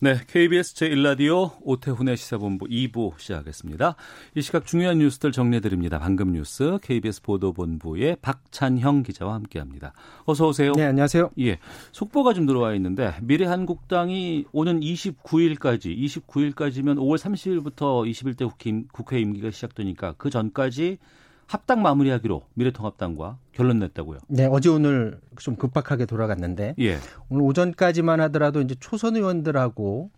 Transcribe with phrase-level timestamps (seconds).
[0.00, 3.96] 네, KBS 제1라디오 오태훈의 시사본부 2부 시작하겠습니다.
[4.36, 5.98] 이 시각 중요한 뉴스들 정리해드립니다.
[5.98, 9.92] 방금 뉴스 KBS 보도본부의 박찬형 기자와 함께합니다.
[10.24, 10.70] 어서 오세요.
[10.76, 11.30] 네, 안녕하세요.
[11.40, 11.58] 예,
[11.90, 20.14] 속보가 좀 들어와 있는데 미래한국당이 오는 29일까지, 29일까지면 5월 30일부터 21대 국회, 국회 임기가 시작되니까
[20.16, 20.98] 그 전까지
[21.48, 24.18] 합당 마무리하기로 미래통합당과 결론 냈다고요.
[24.28, 26.98] 네, 어제 오늘 좀 급박하게 돌아갔는데 예.
[27.30, 30.10] 오늘 오전까지만 하더라도 이제 초선 의원들하고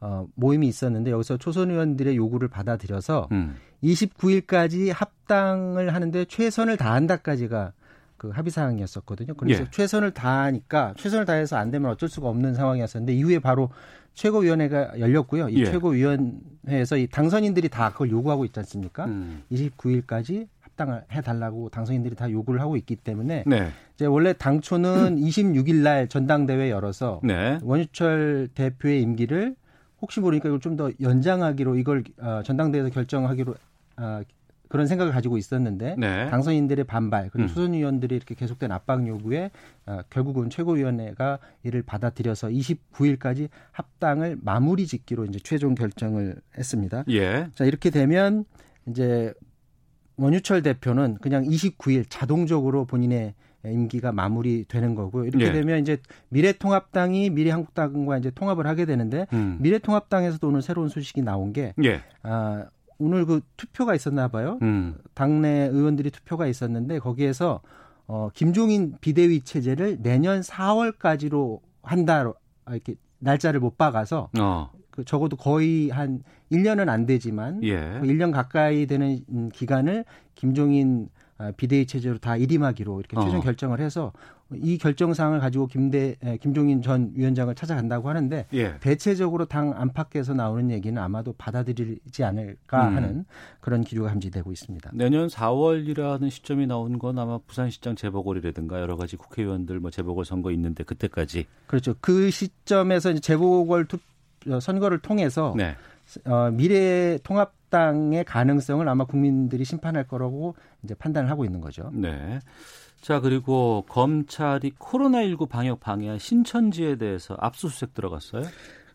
[0.00, 3.54] 어, 모임이 있었는데 여기서 초선 의원들의 요구를 받아들여서 음.
[3.84, 7.72] 29일까지 합당을 하는데 최선을 다한다까지가
[8.16, 9.34] 그 합의 사항이었었거든요.
[9.34, 9.66] 그래서 예.
[9.70, 13.70] 최선을 다하니까 최선을 다해서 안 되면 어쩔 수가 없는 상황이었었는데 이후에 바로
[14.14, 15.48] 최고위원회가 열렸고요.
[15.48, 15.64] 이 예.
[15.66, 19.04] 최고위원회에서 이 당선인들이 다 그걸 요구하고 있지 않습니까?
[19.04, 19.44] 음.
[19.52, 20.48] 29일까지
[20.82, 23.68] 합당을 해달라고 당선인들이 다 요구를 하고 있기 때문에 네.
[23.94, 27.58] 이제 원래 당초는 26일 날 전당대회 열어서 네.
[27.62, 29.54] 원유철 대표의 임기를
[30.00, 33.54] 혹시 모르니까 이걸 좀 더 연장하기로 이걸 어, 전당대회에서 결정하기로
[33.98, 34.22] 어,
[34.68, 36.30] 그런 생각을 가지고 있었는데 네.
[36.30, 37.48] 당선인들의 반발 그리고 음.
[37.48, 39.50] 초선 의원들이 이렇게 계속된 압박 요구에
[39.84, 47.04] 어, 결국은 최고위원회가 이를 받아들여서 29일까지 합당을 마무리 짓기로 이제 최종 결정을 했습니다.
[47.10, 47.48] 예.
[47.54, 48.46] 자 이렇게 되면
[48.86, 49.34] 이제
[50.22, 53.34] 원유철 대표는 그냥 29일 자동적으로 본인의
[53.64, 55.24] 임기가 마무리되는 거고요.
[55.24, 55.52] 이렇게 예.
[55.52, 55.98] 되면 이제
[56.30, 59.58] 미래통합당이 미래한국당과 이제 통합을 하게 되는데 음.
[59.60, 62.02] 미래통합당에서도 오늘 새로운 소식이 나온 게 예.
[62.22, 62.66] 아,
[62.98, 64.58] 오늘 그 투표가 있었나 봐요.
[64.62, 64.96] 음.
[65.14, 67.60] 당내 의원들이 투표가 있었는데 거기에서
[68.06, 72.32] 어, 김종인 비대위 체제를 내년 4월까지로 한다
[72.68, 74.70] 이렇게 날짜를 못 박아서 어.
[74.90, 77.98] 그 적어도 거의 한 1년은 안 되지만 예.
[78.00, 80.04] 그 1년 가까이 되는 음, 기간을
[80.34, 81.08] 김종인
[81.38, 83.42] 아, 비대위 체제로 다 일임하기로 이렇게 최종 어.
[83.42, 84.12] 결정을 해서
[84.54, 88.76] 이 결정 사항을 가지고 김대 에, 김종인 전 위원장을 찾아간다고 하는데 예.
[88.80, 92.96] 대체적으로 당 안팎에서 나오는 얘기는 아마도 받아들이지 않을까 음.
[92.96, 93.24] 하는
[93.60, 94.90] 그런 기류가 감지되고 있습니다.
[94.94, 100.84] 내년 4월이라는 시점이 나온 건 아마 부산시장 재보궐이라든가 여러 가지 국회의원들 뭐 재보궐 선거 있는데
[100.84, 101.46] 그때까지.
[101.66, 101.94] 그렇죠.
[102.00, 103.98] 그 시점에서 재보궐 투,
[104.48, 105.76] 어, 선거를 통해서 네.
[106.24, 111.90] 어, 미래 통합당의 가능성을 아마 국민들이 심판할 거라고 이제 판단을 하고 있는 거죠.
[111.92, 112.38] 네.
[113.00, 118.44] 자, 그리고 검찰이 코로나19 방역 방해한 신천지에 대해서 압수수색 들어갔어요?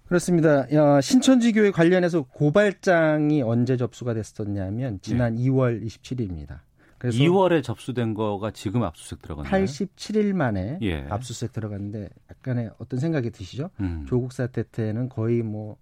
[0.07, 0.65] 그렇습니다.
[0.71, 6.59] 어, 신천지 교회 관련해서 고발장이 언제 접수가 됐었냐면 지난 2월 27일입니다.
[6.97, 9.65] 그래서 2월에 접수된 거가 지금 압수수색 들어갔나요?
[9.65, 11.05] 87일 만에 예.
[11.09, 13.69] 압수수색 들어갔는데 약간의 어떤 생각이 드시죠?
[13.81, 14.05] 음.
[14.07, 15.77] 조국 사태 때는 거의 뭐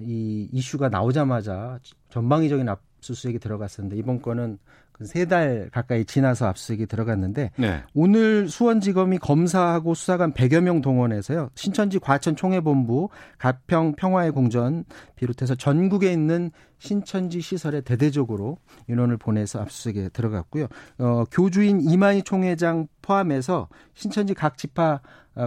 [0.00, 1.78] 이 이슈가 나오자마자
[2.10, 4.58] 전방위적인 압수수색이 들어갔었는데 이번 건은
[4.92, 7.82] 그세달 가까이 지나서 압수수색이 들어갔는데 네.
[7.92, 11.50] 오늘 수원지검이 검사하고 수사관 100여 명 동원해서요.
[11.54, 14.84] 신천지 과천 총회본부, 가평 평화의 공전
[15.16, 18.56] 비롯해서 전국에 있는 신천지 시설에 대대적으로
[18.88, 20.66] 인원을 보내서 압수수색에 들어갔고요.
[20.98, 25.00] 어, 교주인 이만희 총회장 포함해서 신천지 각 지파 어,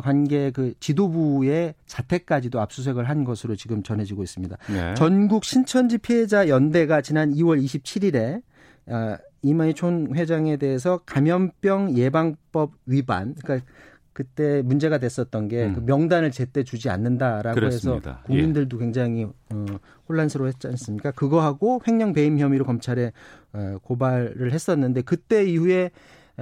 [0.04, 4.58] 관계 그 지도부의 자택까지도 압수수색을 한 것으로 지금 전해지고 있습니다.
[4.72, 4.94] 네.
[4.96, 8.42] 전국 신천지 피해자 연대가 지난 2월 27일에
[8.88, 13.66] 아, 이만희 촌 회장에 대해서 감염병 예방법 위반, 그러니까
[14.14, 15.76] 그때 문제가 됐었던 게 음.
[15.76, 18.10] 그 명단을 제때 주지 않는다라고 그렇습니다.
[18.12, 19.66] 해서 국민들도 굉장히 어,
[20.10, 21.12] 혼란스러워했지 않습니까?
[21.12, 23.14] 그거하고 횡령 배임 혐의로 검찰에
[23.54, 25.92] 어, 고발을 했었는데 그때 이후에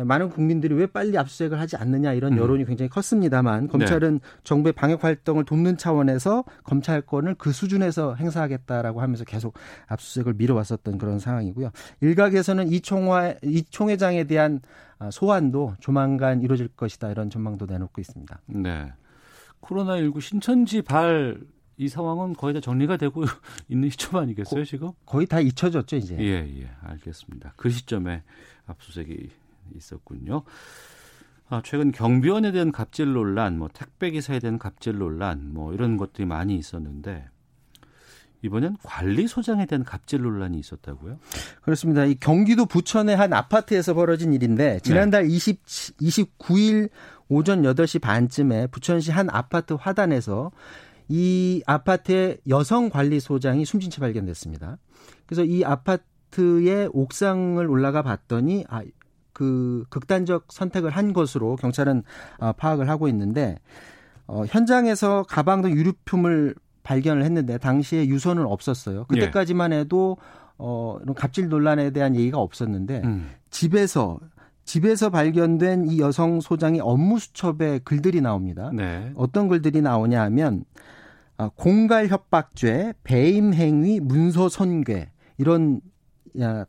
[0.03, 2.38] 많은 국민들이 왜 빨리 압수수색을 하지 않느냐 이런 음.
[2.38, 9.53] 여론이 굉장히 컸습니다만 검찰은 정부의 방역 활동을 돕는 차원에서 검찰권을 그 수준에서 행사하겠다라고 하면서 계속
[9.88, 11.72] 압수수색을 미뤄왔었던 그런 상황이고요.
[12.02, 14.61] 일각에서는 이 총회 이 총회장에 대한
[14.99, 18.40] 아, 소환도 조만간 이루어질 것이다 이런 전망도 내놓고 있습니다.
[18.47, 18.91] 네.
[19.61, 23.23] 코로나19 신천지 발 이 상황은 거의 다 정리가 되고
[23.70, 24.91] 있는 시점 아니겠어요, 지금?
[25.05, 26.17] 거의 다 잊혀졌죠 이제.
[26.20, 27.53] 예, 예, 알겠습니다.
[27.55, 28.23] 그 시점에
[28.66, 29.29] 압수수색이
[29.75, 30.43] 있었군요.
[31.49, 36.25] 아, 최근 경비원에 대한 갑질 논란, 뭐 택배 기사에 대한 갑질 논란, 뭐 이런 것들이
[36.25, 37.29] 많이 있었는데
[38.41, 41.19] 이번엔 관리소장에 대한 갑질 논란이 있었다고요?
[41.61, 42.05] 그렇습니다.
[42.05, 46.90] 이 경기도 부천의 한 아파트에서 벌어진 일인데 지난달 20, 29일
[47.29, 50.52] 오전 8시 반쯤에 부천시 한 아파트 화단에서
[51.09, 54.78] 이 아파트의 여성 관리소장이 숨진 채 발견됐습니다.
[55.25, 58.81] 그래서 이 아파트의 옥상을 올라가 봤더니 아,
[59.37, 62.01] 그 극단적 선택을 한 것으로 경찰은
[62.39, 63.59] 어, 파악을 하고 있는데
[64.25, 69.05] 어, 현장에서 가방 등 유류품을 발견을 했는데 당시에 유서는 없었어요.
[69.05, 70.17] 그때까지만 해도
[70.57, 73.29] 어, 이런 갑질 논란에 대한 얘기가 없었는데 음.
[73.51, 74.17] 집에서
[74.63, 78.72] 집에서 발견된 이 여성 소장의 업무 수첩에 글들이 나옵니다.
[78.73, 79.11] 네.
[79.16, 80.66] 어떤 글들이 나오냐 하면
[81.37, 85.79] 아, 공갈 협박죄, 배임 행위, 문서 손괴 이런
[86.41, 86.66] 야,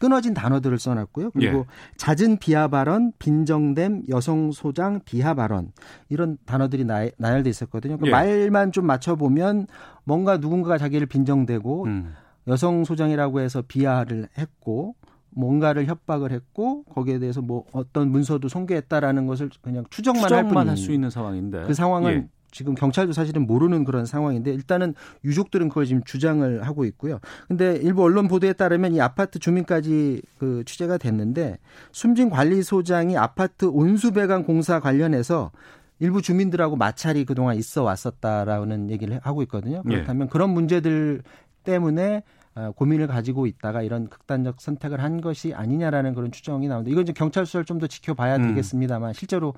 [0.00, 1.30] 끊어진 단어들을 써놨고요.
[1.32, 1.64] 그리고 예.
[1.98, 5.72] 잦은 비하 발언, 빈정됨, 여성 소장 비하 발언
[6.08, 7.98] 이런 단어들이 나, 나열돼 있었거든요.
[7.98, 8.10] 그 예.
[8.10, 9.66] 말만 좀 맞춰보면
[10.04, 12.14] 뭔가 누군가가 자기를 빈정대고 음.
[12.48, 14.96] 여성 소장이라고 해서 비하를 했고
[15.32, 20.64] 뭔가를 협박을 했고 거기에 대해서 뭐 어떤 문서도 손괴했다라는 것을 그냥 추정만, 할 추정만 할
[20.64, 20.76] 뿐입니다.
[20.76, 22.28] 수 있는 상황인데 그 상황은 예.
[22.50, 24.94] 지금 경찰도 사실은 모르는 그런 상황인데 일단은
[25.24, 27.20] 유족들은 그걸 지금 주장을 하고 있고요.
[27.48, 31.58] 근데 일부 언론 보도에 따르면 이 아파트 주민까지 그 취재가 됐는데
[31.92, 35.50] 숨진 관리소장이 아파트 온수배관 공사 관련해서
[35.98, 39.82] 일부 주민들하고 마찰이 그동안 있어 왔었다라는 얘기를 하고 있거든요.
[39.86, 39.94] 예.
[39.96, 41.22] 그렇다면 그런 문제들
[41.64, 42.22] 때문에
[42.56, 47.12] 어, 고민을 가지고 있다가 이런 극단적 선택을 한 것이 아니냐라는 그런 추정이 나오는데 이건 이제
[47.12, 48.48] 경찰 수사를 좀 더 지켜봐야 음.
[48.48, 49.54] 되겠습니다만 실제로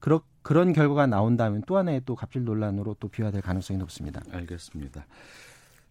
[0.00, 4.22] 그런 그런 결과가 나온다면 또 하나의 또 갑질 논란으로 또 비화될 가능성이 높습니다.
[4.30, 5.06] 알겠습니다.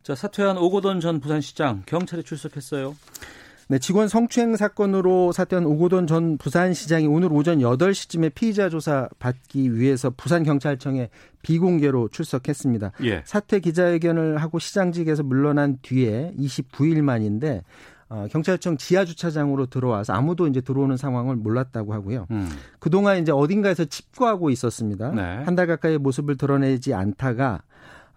[0.03, 2.95] 자 사퇴한 오고돈 전 부산시장 경찰에 출석했어요.
[3.67, 10.11] 네, 직원 성추행 사건으로 사퇴한 오고돈 전 부산시장이 오늘 오전 8시쯤에 피의자 조사 받기 위해서
[10.11, 11.09] 부산경찰청에
[11.41, 12.91] 비공개로 출석했습니다.
[13.05, 13.23] 예.
[13.25, 17.63] 사퇴 기자회견을 하고 시장직에서 물러난 뒤에 29일 만인데
[18.09, 22.27] 어, 경찰청 지하 주차장으로 들어와서 아무도 이제 들어오는 상황을 몰랐다고 하고요.
[22.31, 22.49] 음.
[22.79, 25.11] 그동안 이제 어딘가에서 칩거하고 있었습니다.
[25.11, 25.21] 네.
[25.43, 27.61] 한달 가까이 모습을 드러내지 않다가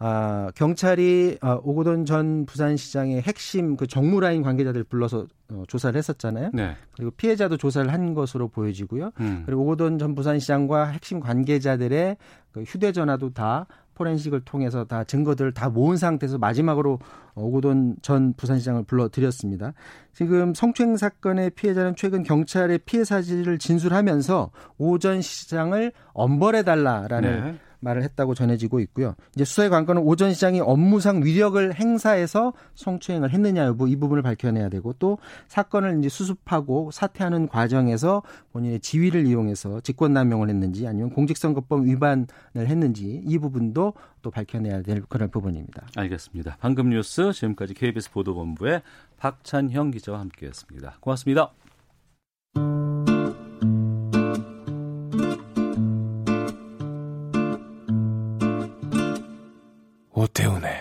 [0.01, 6.51] 아, 경찰이 어, 오고돈 전 부산시장의 핵심 그 정무라인 관계자들 불러서 어, 조사를 했었잖아요.
[6.55, 6.77] 네.
[6.95, 9.11] 그리고 피해자도 조사를 한 것으로 보여지고요.
[9.21, 9.43] 음.
[9.45, 12.17] 그리고 오고돈 전 부산시장과 핵심 관계자들의
[12.53, 17.01] 그 휴대전화도 다 포렌식을 통해서 다 증거들을 다 모은 상태에서 마지막으로
[17.35, 19.73] 오고돈 전 부산시장을 불러드렸습니다.
[20.13, 27.59] 지금 성추행 사건의 피해자는 최근 경찰에 피해 사실을 진술하면서 오전 시장을 엄벌해달라라는 네.
[27.81, 29.15] 말을 했다고 전해지고 있고요.
[29.35, 34.93] 이제 수사의 관건은 오전 시장이 업무상 위력을 행사해서 성추행을 했느냐 여부 이 부분을 밝혀내야 되고
[34.99, 38.23] 또 사건을 이제 수습하고 사퇴하는 과정에서
[38.53, 42.27] 본인의 지위를 이용해서 직권남용을 했는지 아니면 공직선거법 위반을
[42.57, 45.87] 했는지 이 부분도 또 밝혀내야 될 그런 부분입니다.
[45.97, 46.57] 알겠습니다.
[46.61, 48.83] 방금 뉴스 지금까지 KBS 보도본부의
[49.19, 50.99] 박찬형 기자와 함께했습니다.
[51.01, 51.53] 고맙습니다.
[60.19, 60.73] 오태훈의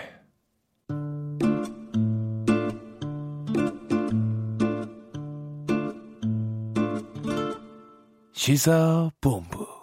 [8.32, 9.78] 시사본부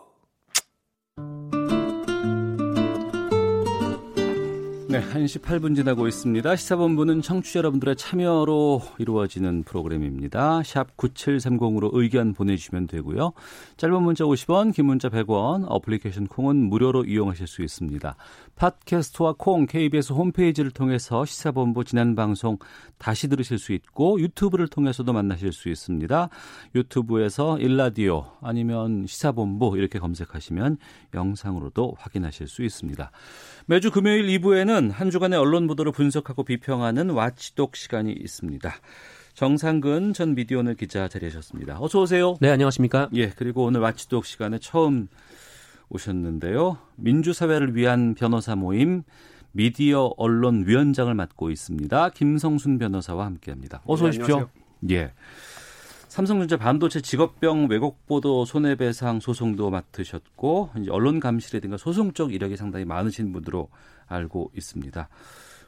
[4.96, 6.56] 네, 1시 8분 지나고 있습니다.
[6.56, 10.64] 시사본부는 청취자 여러분들의 참여로 이루어지는 프로그램입니다.
[10.64, 13.34] 샵 9730으로 의견 보내주시면 되고요.
[13.76, 18.16] 짧은 문자 50원, 긴 문자 100원, 어플리케이션 콩은 무료로 이용하실 수 있습니다.
[18.56, 22.58] 팟캐스트와 콩, KBS 홈페이지를 통해서 시사본부 지난 방송
[22.98, 26.30] 다시 들으실 수 있고 유튜브를 통해서도 만나실 수 있습니다.
[26.74, 30.78] 유튜브에서 일라디오 아니면 시사본부 이렇게 검색하시면
[31.14, 33.12] 영상으로도 확인하실 수 있습니다.
[33.66, 38.74] 매주 금요일 2부에는 한 주간의 언론 보도를 분석하고 비평하는 와치독 시간이 있습니다.
[39.34, 41.78] 정상근 전 미디어오늘 기자 자리하셨습니다.
[41.82, 42.38] 어서 오세요.
[42.40, 43.10] 네, 안녕하십니까?
[43.16, 45.10] 예, 그리고 오늘 와치독 시간에 처음
[45.90, 46.78] 오셨는데요.
[46.96, 49.04] 민주사회를 위한 변호사 모임
[49.52, 52.10] 미디어 언론 위원장을 맡고 있습니다.
[52.10, 53.82] 김성순 변호사와 함께합니다.
[53.86, 54.36] 어서 네, 오십시오.
[54.36, 54.50] 안녕하세요.
[54.92, 55.14] 예.
[56.10, 63.70] 삼성전자 반도체 직업병 왜곡 보도 손해배상 소송도 맡으셨고 언론 감시라든가 소송적 이력이 상당히 많으신 분으로
[64.08, 65.10] 알고 있습니다.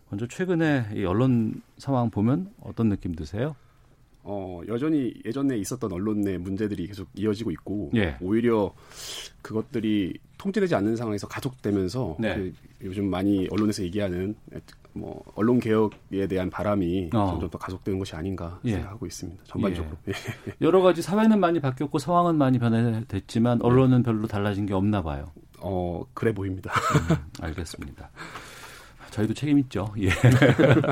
[0.10, 3.56] 먼저 최근에 이 언론 상황 보면 어떤 느낌 드세요?
[4.30, 8.18] 어, 여전히 예전에 있었던 언론 내 문제들이 계속 이어지고 있고 예.
[8.20, 8.74] 오히려
[9.42, 12.36] 그것들이 통제되지 않는 상황에서 가속되면서 네.
[12.36, 12.54] 그
[12.84, 14.36] 요즘 많이 언론에서 얘기하는
[14.92, 17.28] 뭐 언론 개혁에 대한 바람이 어.
[17.32, 18.74] 점점 더 가속되는 것이 아닌가 예.
[18.74, 19.44] 생각하고 있습니다.
[19.46, 19.96] 전반적으로.
[20.10, 20.14] 예.
[20.60, 25.32] 여러 가지 사회는 많이 바뀌었고 상황은 많이 변화됐지만 언론은 별로 달라진 게 없나 봐요.
[25.60, 26.74] 어, 그래 보입니다.
[27.40, 28.10] 알겠습니다.
[29.12, 29.94] 저희도 책임 있죠.
[30.00, 30.10] 예.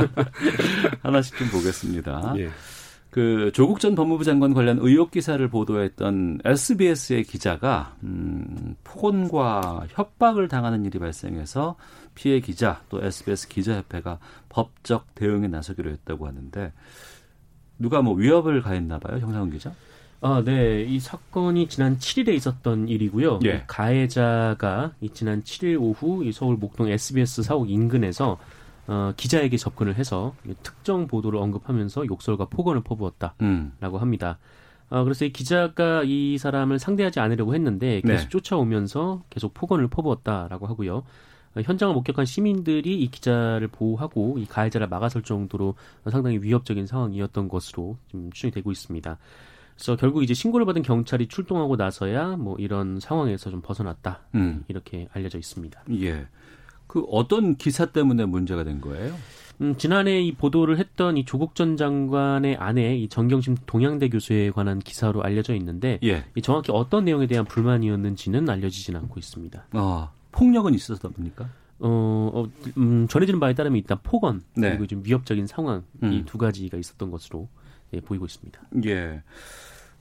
[1.04, 2.34] 하나씩 좀 보겠습니다.
[2.38, 2.50] 예.
[3.16, 10.84] 그 조국 전 법무부 장관 관련 의혹 기사를 보도했던 SBS의 기자가 음, 폭언과 협박을 당하는
[10.84, 11.78] 일이 발생해서
[12.14, 14.20] 피해 기자 또 SBS 기자협회가
[14.50, 16.74] 법적 대응에 나서기로 했다고 하는데
[17.80, 19.72] 누가 뭐 위협을 가했나 봐요, 형상훈 기자?
[20.20, 20.84] 아, 네.
[20.84, 23.40] 이 사건이 지난 7일에 있었던 일이고요.
[23.46, 23.64] 예.
[23.66, 28.38] 가해자가 이 지난 7일 오후 이 서울 목동 SBS 사옥 인근에서
[28.88, 33.74] 어, 기자에게 접근을 해서 이 특정 보도를 언급하면서 욕설과 폭언을 퍼부었다라고 음.
[33.82, 34.38] 합니다.
[34.90, 38.30] 어, 그래서 이 기자가 이 사람을 상대하지 않으려고 했는데 계속 네.
[38.30, 41.04] 쫓아오면서 계속 폭언을 퍼부었다라고 하고요.
[41.56, 45.76] 어, 현장을 목격한 시민들이 이 기자를 보호하고 이 가해자를 막아설 정도로
[46.12, 49.18] 상당히 위협적인 상황이었던 것으로 좀 추정이 되고 있습니다.
[49.74, 54.64] 그래서 결국 이제 신고를 받은 경찰이 출동하고 나서야 뭐 이런 상황에서 좀 벗어났다 음.
[54.68, 55.84] 이렇게 알려져 있습니다.
[56.02, 56.28] 예.
[56.96, 59.14] 그 어떤 기사 때문에 문제가 된 거예요?
[59.60, 64.80] 음, 지난해 이 보도를 했던 이 조국 전 장관의 아내 이 정경심 동양대 교수에 관한
[64.80, 66.24] 기사로 알려져 있는데 예.
[66.36, 69.66] 이 정확히 어떤 내용에 대한 불만이었는지는 알려지진 않고 있습니다.
[69.74, 71.50] 아, 폭력은 있었다 보니까.
[71.80, 72.48] 어, 어,
[72.78, 74.70] 음, 전해지는 바에 따르면 일단 폭언 네.
[74.70, 76.14] 그리고 좀 위협적인 상황 음.
[76.14, 77.50] 이두 가지가 있었던 것으로
[77.92, 78.58] 예, 보이고 있습니다.
[78.86, 79.22] 예.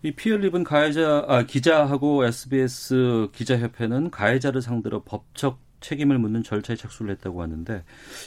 [0.05, 7.13] 이 피해를 입은 가해자, 아, 기자하고 SBS 기자협회는 가해자를 상대로 법적 책임을 묻는 절차에 착수를
[7.13, 7.83] 했다고 하는데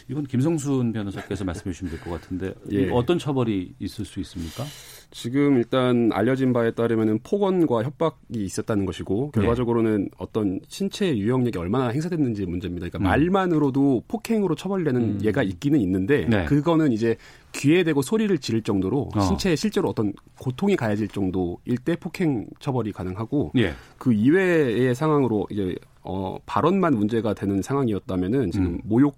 [0.09, 2.89] 이건 김성순 변호사께서 말씀해 주시면 될 것 같은데 예.
[2.91, 4.63] 어떤 처벌이 있을 수 있습니까?
[5.09, 9.41] 지금 일단 알려진 바에 따르면은 폭언과 협박이 있었다는 것이고 네.
[9.41, 12.87] 결과적으로는 어떤 신체의 유형력이 얼마나 행사됐는지 문제입니다.
[12.89, 13.03] 그러니까 음.
[13.09, 15.19] 말만으로도 폭행으로 처벌되는 음.
[15.23, 16.45] 예가 있기는 있는데 네.
[16.45, 17.15] 그거는 이제
[17.53, 19.19] 귀에 대고 소리를 지를 정도로 어.
[19.21, 23.73] 신체에 실제로 어떤 고통이 가해질 정도일 때 폭행 처벌이 가능하고 예.
[23.97, 25.73] 그 이외의 상황으로 이제
[26.07, 28.81] 어 발언만 문제가 되는 상황이었다면은 지금 음.
[28.83, 29.17] 모욕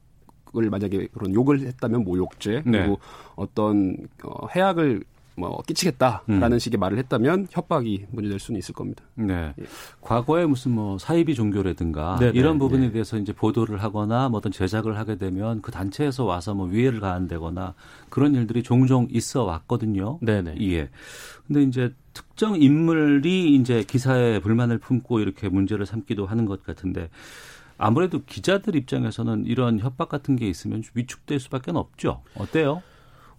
[0.57, 2.79] 을 만약에 그런 욕을 했다면 모욕죄 네.
[2.79, 2.99] 그리고
[3.35, 5.03] 어떤 어 해악을
[5.39, 6.59] 뭐 끼치겠다라는 음.
[6.59, 9.03] 식의 말을 했다면 협박이 문제될 수는 있을 겁니다.
[9.15, 9.53] 네.
[9.59, 9.63] 예.
[10.01, 12.37] 과거에 무슨 뭐 사이비 종교라든가 네네.
[12.37, 12.91] 이런 부분에 예.
[12.91, 17.73] 대해서 이제 보도를 하거나 뭐 어떤 제작을 하게 되면 그 단체에서 와서 뭐 위해를 가한다거나
[18.09, 20.19] 그런 일들이 종종 있어 왔거든요.
[20.21, 20.55] 네네.
[20.61, 20.89] 예.
[21.47, 27.09] 근데 이제 특정 인물이 이제 기사에 불만을 품고 이렇게 문제를 삼기도 하는 것 같은데
[27.77, 32.21] 아무래도 기자들 입장에서는 이런 협박 같은 게 있으면 좀 위축될 수밖에 없죠.
[32.35, 32.83] 어때요?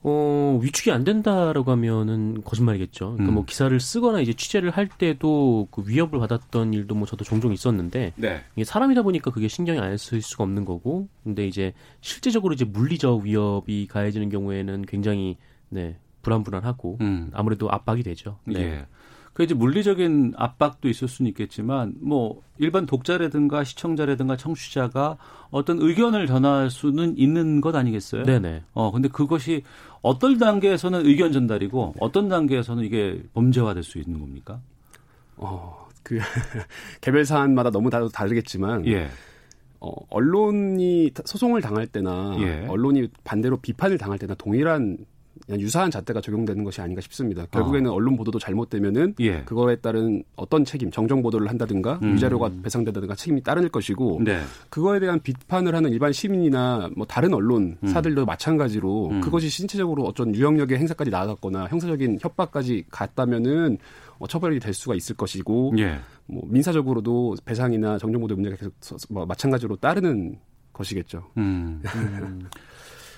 [0.03, 3.13] 어, 위축이 안 된다라고 하면은 거짓말이겠죠.
[3.13, 3.35] 그러니까 음.
[3.35, 8.15] 뭐 기사를 쓰거나 이제 취재를 할 때도 그 위협을 받았던 일도 뭐 저도 종종 있었는데
[8.17, 8.41] 네.
[8.57, 13.25] 이게 사람이다 보니까 그게 신경이 안 쓰일 수가 없는 거고 근데 이제 실제적으로 이제 물리적
[13.25, 15.37] 위협이 가해지는 경우에는 굉장히
[15.69, 17.31] 네 불안불안하고 음.
[17.33, 18.39] 아무래도 압박이 되죠.
[18.45, 18.61] 네.
[18.61, 18.87] 예.
[19.33, 25.19] 그 이제 물리적인 압박도 있을 수는 있겠지만 뭐 일반 독자라든가 시청자라든가 청취자가
[25.51, 28.25] 어떤 의견을 전할 수는 있는 것 아니겠어요?
[28.25, 28.65] 네네.
[28.73, 29.63] 어 근데 그것이
[30.03, 34.61] 어떤 단계에서는 의견 전달이고 어떤 단계에서는 이게 범죄화될 수 있는 겁니까?
[35.37, 36.19] 어, 그
[37.01, 39.09] 개별 사안마다 너무 다 다르겠지만 예.
[39.81, 42.67] 어, 언론이 소송을 당할 때나 예.
[42.67, 44.99] 언론이 반대로 비판을 당할 때나 동일한
[45.59, 47.47] 유사한 잣대가 적용되는 것이 아닌가 싶습니다.
[47.51, 49.43] 결국에는 언론 보도도 잘못되면은 예.
[49.45, 52.15] 그거에 따른 어떤 책임, 정정 보도를 한다든가 음.
[52.15, 54.41] 위자료가 배상된다든가 책임이 따를 것이고 네.
[54.69, 59.21] 그거에 대한 비판을 하는 일반 시민이나 뭐 다른 언론사들도 마찬가지로 음.
[59.21, 63.79] 그것이 신체적으로 어떤 유형력의 행사까지 나아갔거나 형사적인 협박까지 갔다면은
[64.19, 65.99] 어, 처벌이 될 수가 있을 것이고 예.
[66.27, 70.39] 뭐 민사적으로도 배상이나 정정보도 문제가 계속 서- 뭐 마찬가지로 따르는
[70.73, 71.25] 것이겠죠.
[71.39, 71.83] 음.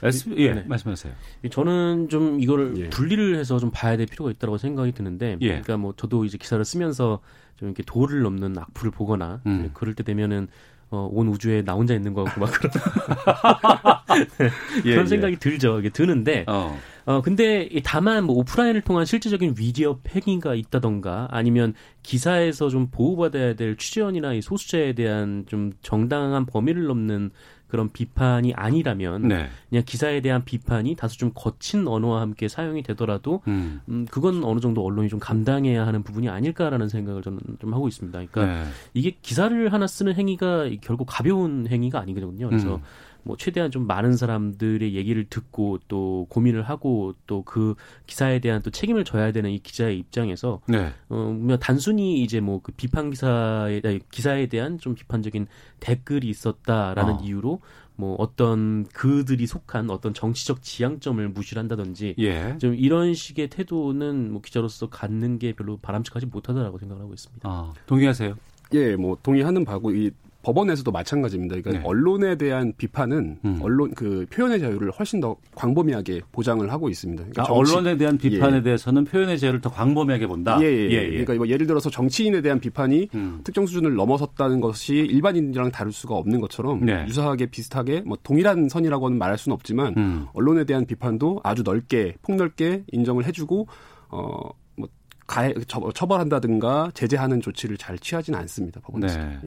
[0.03, 0.65] S, 예, 네.
[0.67, 1.13] 말씀하세요.
[1.51, 2.89] 저는 좀 이거를 예.
[2.91, 5.49] 분리를 해서 좀 봐야 될 필요가 있다고 생각이 드는데, 예.
[5.49, 7.21] 그러니까 뭐 저도 이제 기사를 쓰면서
[7.57, 9.71] 좀 이렇게 도를 넘는 악플을 보거나 음.
[9.75, 10.49] 그럴 때 되면은
[10.91, 12.73] 어, 온 우주에 나 혼자 있는 것 같고 막 그런,
[14.85, 15.09] 예, 그런 예.
[15.09, 15.79] 생각이 들죠.
[15.79, 16.79] 이게 드는데, 어.
[17.05, 23.55] 어, 근데 이 다만 뭐 오프라인을 통한 실질적인 위디어 행위가 있다던가 아니면 기사에서 좀 보호받아야
[23.55, 27.31] 될 취재원이나 이 소수자에 대한 좀 정당한 범위를 넘는
[27.73, 29.49] 그런 비판이 아니라면 네.
[29.71, 33.81] 그냥 기사에 대한 비판이 다소 좀 거친 언어와 함께 사용이 되더라도 음.
[33.89, 38.27] 음, 그건 어느 정도 언론이 좀 감당해야 하는 부분이 아닐까라는 생각을 저는 좀 하고 있습니다.
[38.27, 38.71] 그러니까 네.
[38.93, 42.51] 이게 기사를 하나 쓰는 행위가 결국 가벼운 행위가 아니거든요.
[42.51, 42.83] 그래서 음.
[43.25, 47.75] 뭐 최대한 좀 많은 사람들의 얘기를 듣고 또 고민을 하고 또 그
[48.07, 50.93] 기사에 대한 또 책임을 져야 되는 이 기자의 입장에서 네.
[51.09, 55.47] 어 단순히 이제 뭐 그 비판 기사에 아니, 기사에 대한 좀 비판적인
[55.81, 57.21] 댓글이 있었다라는 어.
[57.23, 57.61] 이유로
[57.97, 62.57] 뭐 어떤 그들이 속한 어떤 정치적 지향점을 무시한다든지 예.
[62.59, 67.49] 좀 이런 식의 태도는 뭐 기자로서 갖는 게 별로 바람직하지 못하다라고 생각을 하고 있습니다.
[67.49, 68.37] 아, 동의하세요?
[68.75, 70.11] 예, 뭐 동의하는 바고 이
[70.43, 71.57] 법원에서도 마찬가지입니다.
[71.61, 71.89] 그러니까 네.
[71.89, 73.59] 언론에 대한 비판은 음.
[73.63, 77.23] 언론 그 표현의 자유를 훨씬 더 광범위하게 보장을 하고 있습니다.
[77.23, 78.63] 그러니까 아, 정치- 언론에 대한 비판에 예.
[78.63, 80.59] 대해서는 표현의 자유를 더 광범위하게 본다.
[80.61, 83.41] 예, 예, 그러니까 뭐 예를 들어서 정치인에 대한 비판이 음.
[83.45, 87.05] 특정 수준을 넘어섰다는 것이 일반인이랑 다를 수가 없는 것처럼 네.
[87.07, 90.27] 유사하게 비슷하게 뭐 동일한 선이라고는 말할 수는 없지만 음.
[90.33, 93.67] 언론에 대한 비판도 아주 넓게 폭넓게 인정을 해주고
[94.11, 94.89] 어 뭐
[95.27, 99.19] 가해 처- 처벌한다든가 제재하는 조치를 잘 취하지는 않습니다 법원에서.
[99.19, 99.39] 네.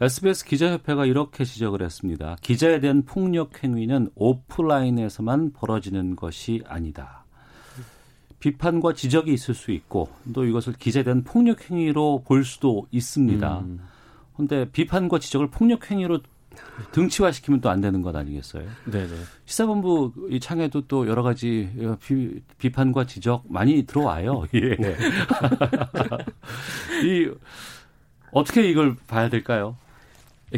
[0.00, 0.04] 예.
[0.04, 2.36] SBS 기자협회가 이렇게 지적을 했습니다.
[2.40, 7.24] 기자에 대한 폭력 행위는 오프라인에서만 벌어지는 것이 아니다.
[8.40, 13.58] 비판과 지적이 있을 수 있고 또 이것을 기자에 대한 폭력 행위로 볼 수도 있습니다.
[13.60, 13.80] 음.
[14.34, 16.20] 그런데 비판과 지적을 폭력 행위로
[16.92, 18.64] 등치화시키면 또 안 되는 것 아니겠어요?
[18.84, 19.08] 네네.
[19.46, 21.70] 시사본부 이 창에도 또 여러 가지
[22.00, 24.44] 비, 비판과 지적 많이 들어와요.
[24.54, 24.76] 예.
[27.02, 27.30] 이
[28.30, 29.76] 어떻게 이걸 봐야 될까요?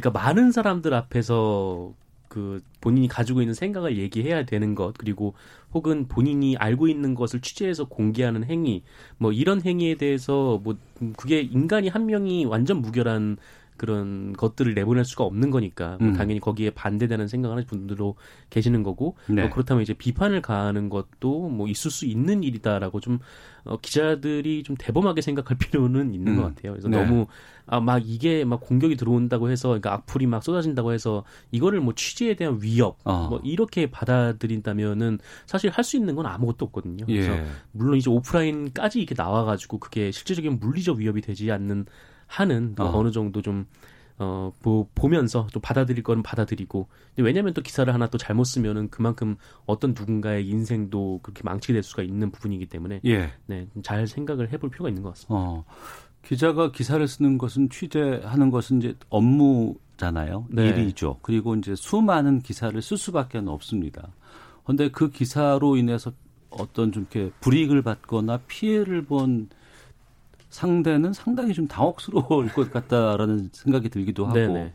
[0.01, 1.95] 그러니까 많은 사람들 앞에서
[2.29, 5.33] 그 본인이 가지고 있는 생각을 얘기해야 되는 것 그리고
[5.73, 8.83] 혹은 본인이 알고 있는 것을 취재해서 공개하는 행위
[9.17, 13.39] 뭐 이런 행위에 대해서 뭐 음, 그게 인간이 한 명이 완전 무결한
[13.77, 16.13] 그런 것들을 내보낼 수가 없는 거니까 뭐 음.
[16.15, 18.17] 당연히 거기에 반대되는 생각하는 분들도
[18.51, 19.43] 계시는 거고 네.
[19.43, 23.19] 뭐 그렇다면 이제 비판을 가하는 것도 뭐 있을 수 있는 일이다라고 좀
[23.65, 26.37] 어, 기자들이 좀 대범하게 생각할 필요는 있는 음.
[26.37, 26.73] 것 같아요.
[26.73, 26.97] 그래서 네.
[27.05, 27.27] 너무
[27.69, 32.35] 아 막 이게 막 공격이 들어온다고 해서 그러니까 악플이 막 쏟아진다고 해서 이거를 뭐 취재에
[32.35, 33.27] 대한 위협 어.
[33.29, 37.07] 뭐 이렇게 받아들인다면은 사실 할 수 있는 건 아무것도 없거든요.
[37.07, 37.47] 그래서 예.
[37.71, 41.87] 물론 이제 오프라인까지 이렇게 나와가지고 그게 실질적인 물리적 위협이 되지 않는
[42.27, 42.99] 한은 뭐 어.
[42.99, 43.67] 어느 정도 좀
[44.19, 46.89] 어, 뭐, 보면서 좀 받아들일 거는 받아들이고.
[47.15, 51.83] 근데 왜냐면 또 기사를 하나 또 잘못 쓰면은 그만큼 어떤 누군가의 인생도 그렇게 망치게 될
[51.83, 53.31] 수가 있는 부분이기 때문에 예.
[53.47, 55.35] 네, 좀잘 생각을 해볼 필요가 있는 것 같습니다.
[55.35, 55.65] 어.
[56.25, 60.47] 기자가 기사를 쓰는 것은 취재하는 것은 이제 업무잖아요.
[60.51, 60.69] 네.
[60.69, 61.19] 일이죠.
[61.23, 64.09] 그리고 이제 수많은 기사를 쓸 수밖에 없습니다.
[64.65, 66.11] 그런데 그 기사로 인해서
[66.51, 69.49] 어떤 좀 이렇게 불이익을 받거나 피해를 본
[70.57, 74.73] 상대는 상당히 좀 당혹스러울 것 같다라는 생각이 들기도 하고 네네.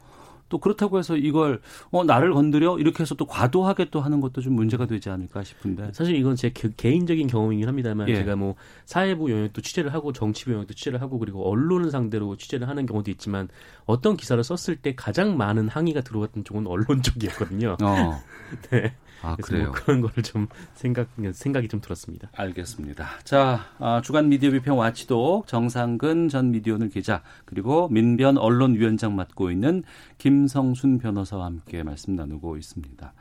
[0.48, 1.62] 또 그렇다고 해서 이걸
[1.92, 5.92] 어 나를 건드려 이렇게 해서 또 과도하게 또 하는 것도 좀 문제가 되지 않을까 싶은데
[5.94, 8.16] 사실 이건 제 개- 개인적인 경험이긴 합니다만 예.
[8.16, 12.86] 제가 뭐 사회부 영역도 취재를 하고 정치부 영역도 취재를 하고 그리고 언론을 상대로 취재를 하는
[12.86, 13.48] 경우도 있지만
[13.86, 17.78] 어떤 기사를 썼을 때 가장 많은 항의가 들어왔던 쪽은 언론 쪽이었거든요.
[17.82, 18.22] 어.
[18.72, 18.94] 네.
[19.22, 19.66] 아 그래서 그래요.
[19.66, 22.30] 뭐 그런 거를 좀 생각 생각이 좀 들었습니다.
[22.36, 23.08] 알겠습니다.
[23.24, 29.84] 자, 아, 주간 미디어 비평 와치독 정상근 전 미디어오늘 기자 그리고 민변 언론위원장 맡고 있는
[30.18, 33.14] 김성순 변호사와 함께 말씀 나누고 있습니다.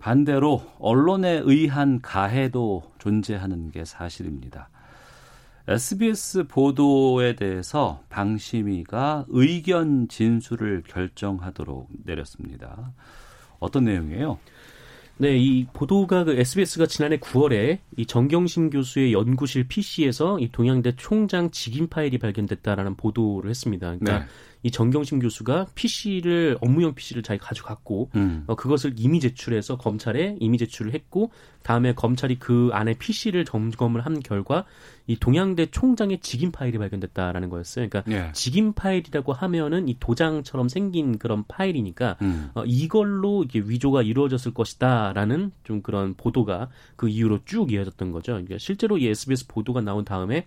[0.00, 4.68] 반대로 언론에 의한 가해도 존재하는 게 사실입니다.
[5.68, 12.92] SBS 보도에 대해서 방심위가 의견 진술을 결정하도록 내렸습니다.
[13.60, 14.40] 어떤 내용이에요?
[15.18, 21.50] 네, 이 보도가 그 SBS가 지난해 9월에 이 정경심 교수의 연구실 PC에서 이 동양대 총장
[21.50, 23.96] 직인 파일이 발견됐다라는 보도를 했습니다.
[23.98, 24.24] 그러니까 네.
[24.62, 28.44] 이 정경심 교수가 PC를 업무용 PC를 자기 가져갔고 음.
[28.46, 31.30] 어, 그것을 이미 제출해서 검찰에 이미 제출을 했고
[31.62, 34.64] 다음에 검찰이 그 안에 PC를 점검을 한 결과
[35.06, 37.88] 이 동양대 총장의 직인 파일이 발견됐다라는 거였어요.
[37.88, 38.32] 그러니까 예.
[38.32, 42.50] 직인 파일이라고 하면은 이 도장처럼 생긴 그런 파일이니까 음.
[42.54, 48.32] 어, 이걸로 이게 위조가 이루어졌을 것이다라는 좀 그런 보도가 그 이후로 쭉 이어졌던 거죠.
[48.32, 50.46] 그러니까 실제로 이 SBS 보도가 나온 다음에 이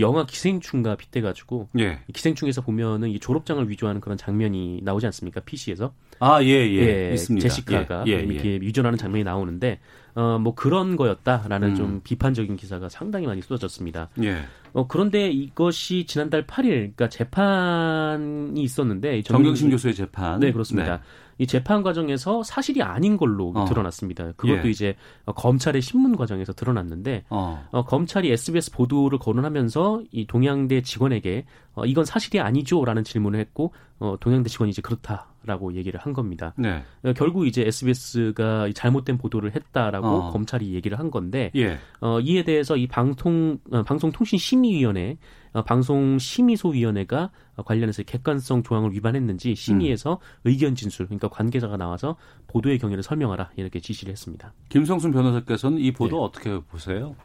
[0.00, 2.00] 영화 기생충과 빗대가지고 예.
[2.08, 5.40] 이 기생충에서 보면은 이 졸업장을 위조하는 그런 장면이 나오지 않습니까?
[5.40, 7.12] PC에서 아, 예, 예.
[7.12, 7.48] 있습니다.
[7.48, 9.80] 제시카가 예, 예, 이렇게 위조하는 장면이 나오는데
[10.14, 11.74] 어 뭐 그런 거였다라는 음.
[11.74, 14.08] 좀 비판적인 기사가 상당히 많이 쏟아졌습니다.
[14.22, 14.42] 예.
[14.72, 20.40] 어 그런데 이것이 지난달 8일 그러니까 재판이 있었는데 이 정경심 교수의 재판.
[20.40, 21.00] 네, 그렇습니다.
[21.38, 23.64] 이 재판 과정에서 사실이 아닌 걸로 어.
[23.64, 24.32] 드러났습니다.
[24.36, 24.70] 그것도 예.
[24.70, 27.66] 이제 어, 검찰의 신문 과정에서 드러났는데 어.
[27.70, 33.72] 어, 검찰이 SBS 보도를 거론하면서 이 동양대 직원에게 어, 이건 사실이 아니죠 라는 질문을 했고
[33.98, 36.54] 어, 동양대 직원이 이제 그렇다 라고 얘기를 한 겁니다.
[36.56, 36.84] 네.
[37.04, 40.30] 어, 결국 이제 SBS가 잘못된 보도를 했다라고 어.
[40.30, 41.78] 검찰이 얘기를 한 건데 예.
[42.00, 45.16] 어, 이에 대해서 이 방통 어, 방송통신심의위원회
[45.52, 53.02] 어, 방송심의소위원회가 어, 관련해서 객관성 조항을 위반했는지 심의에서 의견 진술 그러니까 관계자가 나와서 보도의 경위를
[53.02, 54.52] 설명하라 이렇게 지시를 했습니다.
[54.68, 56.22] 김성순 변호사께서는 이 보도 네.
[56.22, 57.16] 어떻게 보세요?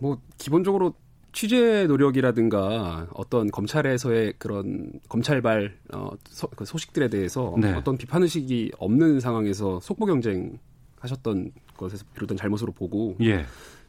[0.00, 0.94] 뭐 기본적으로
[1.32, 7.72] 취재 노력이라든가 어떤 검찰에서의 그런 검찰발 어, 소, 그 소식들에 대해서 네.
[7.72, 10.58] 어떤 비판 의식이 없는 상황에서 속보 경쟁
[11.00, 13.44] 하셨던 것에서 비롯된 잘못으로 보고 예.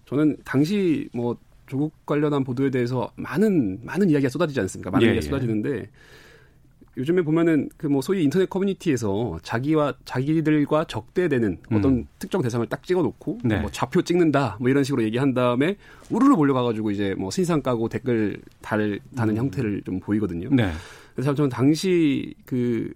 [0.06, 4.92] 저는 당시 뭐 조국 관련한 보도에 대해서 많은 많은 이야기가 쏟아지지 않습니까?
[4.92, 5.30] 많은 예, 이야기가 예.
[5.30, 5.90] 쏟아지는데
[7.00, 12.08] 요즘에 보면은 그 뭐 소위 인터넷 커뮤니티에서 자기와 자기들과 적대되는 어떤 음.
[12.20, 13.60] 특정 대상을 딱 찍어놓고 네.
[13.62, 15.78] 뭐 좌표 찍는다 뭐 이런 식으로 얘기한 다음에
[16.12, 20.50] 우르르 몰려가가지고 이제 뭐 신상 까고 댓글 달 다는 형태를 좀 보이거든요.
[20.50, 20.56] 음.
[20.58, 20.72] 네.
[21.16, 22.92] 그래서 저는 당시 그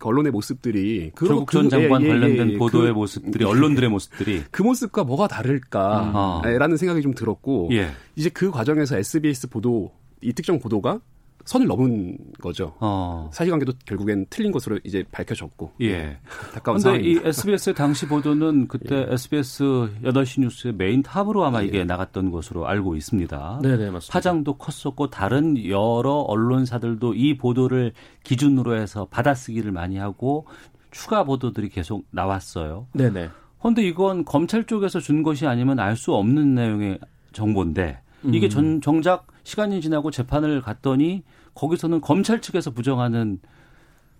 [0.00, 3.90] 언론의 모습들이 그- 조국 전 그- 장관 예, 예, 관련된 예, 보도의 그- 모습들이 언론들의
[3.90, 6.76] 모습들이 그 모습과 뭐가 다를까라는 음.
[6.76, 7.88] 생각이 좀 들었고 예.
[8.16, 11.00] 이제 그 과정에서 SBS 보도 이 특정 보도가
[11.48, 12.74] 선을 넘은 거죠.
[12.78, 13.30] 어.
[13.32, 16.18] 사실관계도 결국엔 틀린 것으로 이제 밝혀졌고 예.
[16.44, 17.28] 안타까운 근데 이 상황입니다.
[17.30, 19.62] SBS의 당시 보도는 그때 SBS
[20.04, 23.60] 8시 뉴스의 메인 탑으로 아마 이게 나갔던 것으로 알고 있습니다.
[23.62, 24.12] 네, 네, 맞습니다.
[24.12, 30.46] 파장도 컸었고 다른 여러 언론사들도 이 보도를 기준으로 해서 받아쓰기를 많이 하고
[30.90, 32.88] 추가 보도들이 계속 나왔어요.
[32.92, 33.30] 네, 네.
[33.58, 36.98] 그런데 이건 검찰 쪽에서 준 것이 아니면 알 수 없는 내용의
[37.32, 41.22] 정보인데 이게 전, 정작 시간이 지나고 재판을 갔더니
[41.58, 43.40] 거기서는 검찰 측에서 부정하는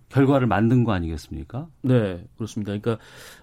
[0.09, 1.67] 결과를 만든 거 아니겠습니까?
[1.83, 2.71] 네, 그렇습니다.
[2.71, 2.97] 그러니까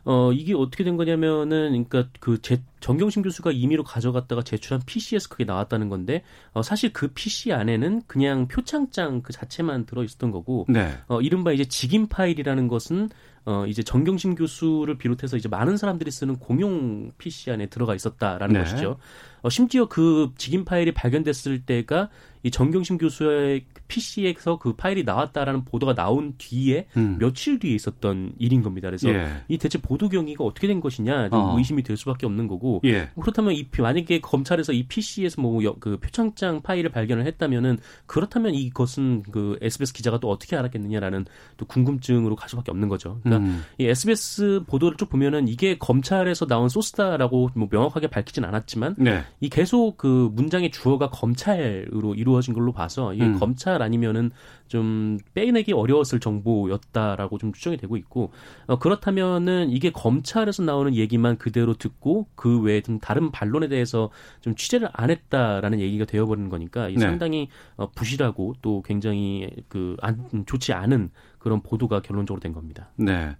[0.04, 5.44] 어 이게 어떻게 된 거냐면은 그러니까 그 제, 정경심 교수가 임의로 가져갔다가 제출한 PC에서 그게
[5.44, 10.92] 나왔다는 건데 어 사실 그 PC 안에는 그냥 표창장 그 자체만 들어 있었던 거고 네.
[11.06, 13.10] 어 이른바 이제 직인 파일이라는 것은
[13.44, 18.60] 어 이제 정경심 교수를 비롯해서 이제 많은 사람들이 쓰는 공용 PC 안에 들어가 있었다라는 네.
[18.60, 18.98] 것이죠.
[19.42, 22.08] 어 심지어 그 직인 파일이 발견됐을 때가
[22.46, 27.18] 이 정경심 교수의 PC에서 그 파일이 나왔다라는 보도가 나온 뒤에 음.
[27.18, 28.88] 며칠 뒤에 있었던 일인 겁니다.
[28.88, 29.28] 그래서 예.
[29.48, 31.58] 이 대체 보도 경위가 어떻게 된 것이냐 좀 어.
[31.58, 33.10] 의심이 될 수밖에 없는 거고 예.
[33.20, 39.58] 그렇다면 이 만약에 검찰에서 이 PC에서 뭐 그 표창장 파일을 발견을 했다면은 그렇다면 이것은 그
[39.62, 43.20] SBS 기자가 또 어떻게 알았겠느냐라는 또 궁금증으로 갈 수밖에 없는 거죠.
[43.22, 43.62] 그러니까 음.
[43.78, 49.22] 이 SBS 보도를 쭉 보면은 이게 검찰에서 나온 소스다라고 뭐 명확하게 밝히진 않았지만 네.
[49.40, 53.38] 이 계속 그 문장의 주어가 검찰으로 이루어 진 걸로 봐서 이게 음.
[53.38, 54.30] 검찰 아니면은
[54.68, 58.30] 좀 빼내기 어려웠을 정보였다라고 좀 추정이 되고 있고
[58.66, 64.54] 어, 그렇다면은 이게 검찰에서 나오는 얘기만 그대로 듣고 그 외에 좀 다른 반론에 대해서 좀
[64.54, 67.06] 취재를 안 했다라는 얘기가 되어버리는 거니까 이게 네.
[67.06, 72.90] 상당히 어, 부실하고 또 굉장히 그 안, 좋지 않은 그런 보도가 결론적으로 된 겁니다.
[72.96, 73.36] 네.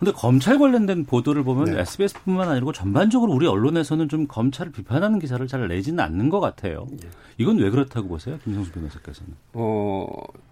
[0.00, 1.80] 근데 검찰 관련된 보도를 보면 네.
[1.80, 6.86] SBS뿐만 아니고 전반적으로 우리 언론에서는 좀 검찰을 비판하는 기사를 잘 내지는 않는 것 같아요.
[7.36, 9.34] 이건 왜 그렇다고 보세요, 김성수 변호사께서는?
[9.52, 10.08] 어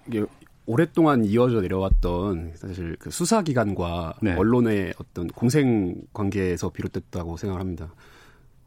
[0.07, 0.23] 이게
[0.67, 4.35] 오랫동안 이어져 내려왔던 사실 그 수사기관과 네.
[4.35, 7.89] 언론의 어떤 공생 관계에서 비롯됐다고 생각을 합니다.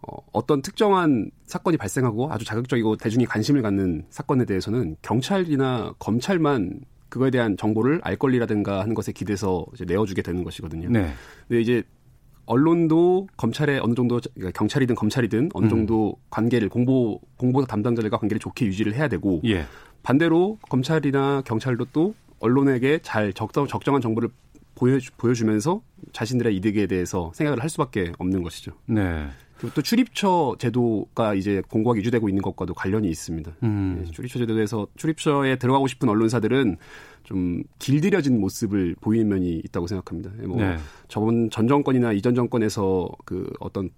[0.01, 6.81] 어, 어떤 특정한 사건이 발생하고 아주 자극적이고 대중이 관심을 갖는 사건에 대해서는 경찰이나 검찰만
[7.11, 10.89] 그거에 대한 정보를 알 권리라든가 하는 것에 기대서 이제 내어주게 되는 것이거든요.
[10.89, 11.11] 네.
[11.47, 11.83] 근데 이제
[12.45, 15.69] 언론도 검찰에 어느 정도 그러니까 경찰이든 검찰이든 어느 음.
[15.69, 19.65] 정도 관계를 공보 공보 담당자들과 관계를 좋게 유지를 해야 되고 예.
[20.03, 24.29] 반대로 검찰이나 경찰도 또 언론에게 잘 적정, 적정한 정보를
[24.81, 28.71] 보여주, 보여주 면서 자신들의 이득에 대해서 생각을 할 수밖에 없는 것이죠.
[28.87, 29.27] 네.
[29.59, 33.57] 그리고 또 출입처 제도가 이제 공고하게 유지되고 있는 것과도 관련이 있습니다.
[33.61, 34.03] 음.
[34.03, 36.77] 예, 출입처 제도에서 출입처에 들어가고 싶은 언론사들은
[37.21, 40.31] 좀 길들여진 모습을 보이는 면이 있다고 생각합니다.
[40.41, 40.77] 예, 뭐 네.
[41.07, 43.91] 저번 전 정권이나 이전 정권에서 그 어떤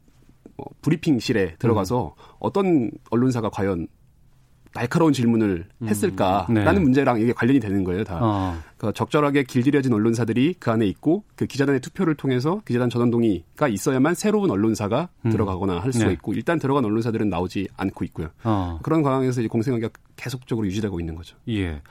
[0.58, 2.36] 뭐 브리핑실에 들어가서 음.
[2.40, 3.88] 어떤 언론사가 과연
[4.74, 6.80] 날카로운 질문을 했을까라는 네.
[6.80, 8.04] 문제랑 이게 관련이 되는 거예요.
[8.04, 8.58] 다 어.
[8.78, 14.16] 그 적절하게 길들여진 언론사들이 그 안에 있고 그 기자단의 투표를 통해서 기자단 전원 동의가 있어야만
[14.16, 15.32] 새로운 언론사가 음.
[15.32, 16.14] 들어가거나 할 수가 네.
[16.14, 18.30] 있고 일단 들어간 언론사들은 나오지 않고 있고요.
[18.44, 18.80] 어.
[18.82, 21.38] 그런 상황에서 이제 공생관계가 계속적으로 유지되고 있는 거죠.
[21.50, 21.82] 예.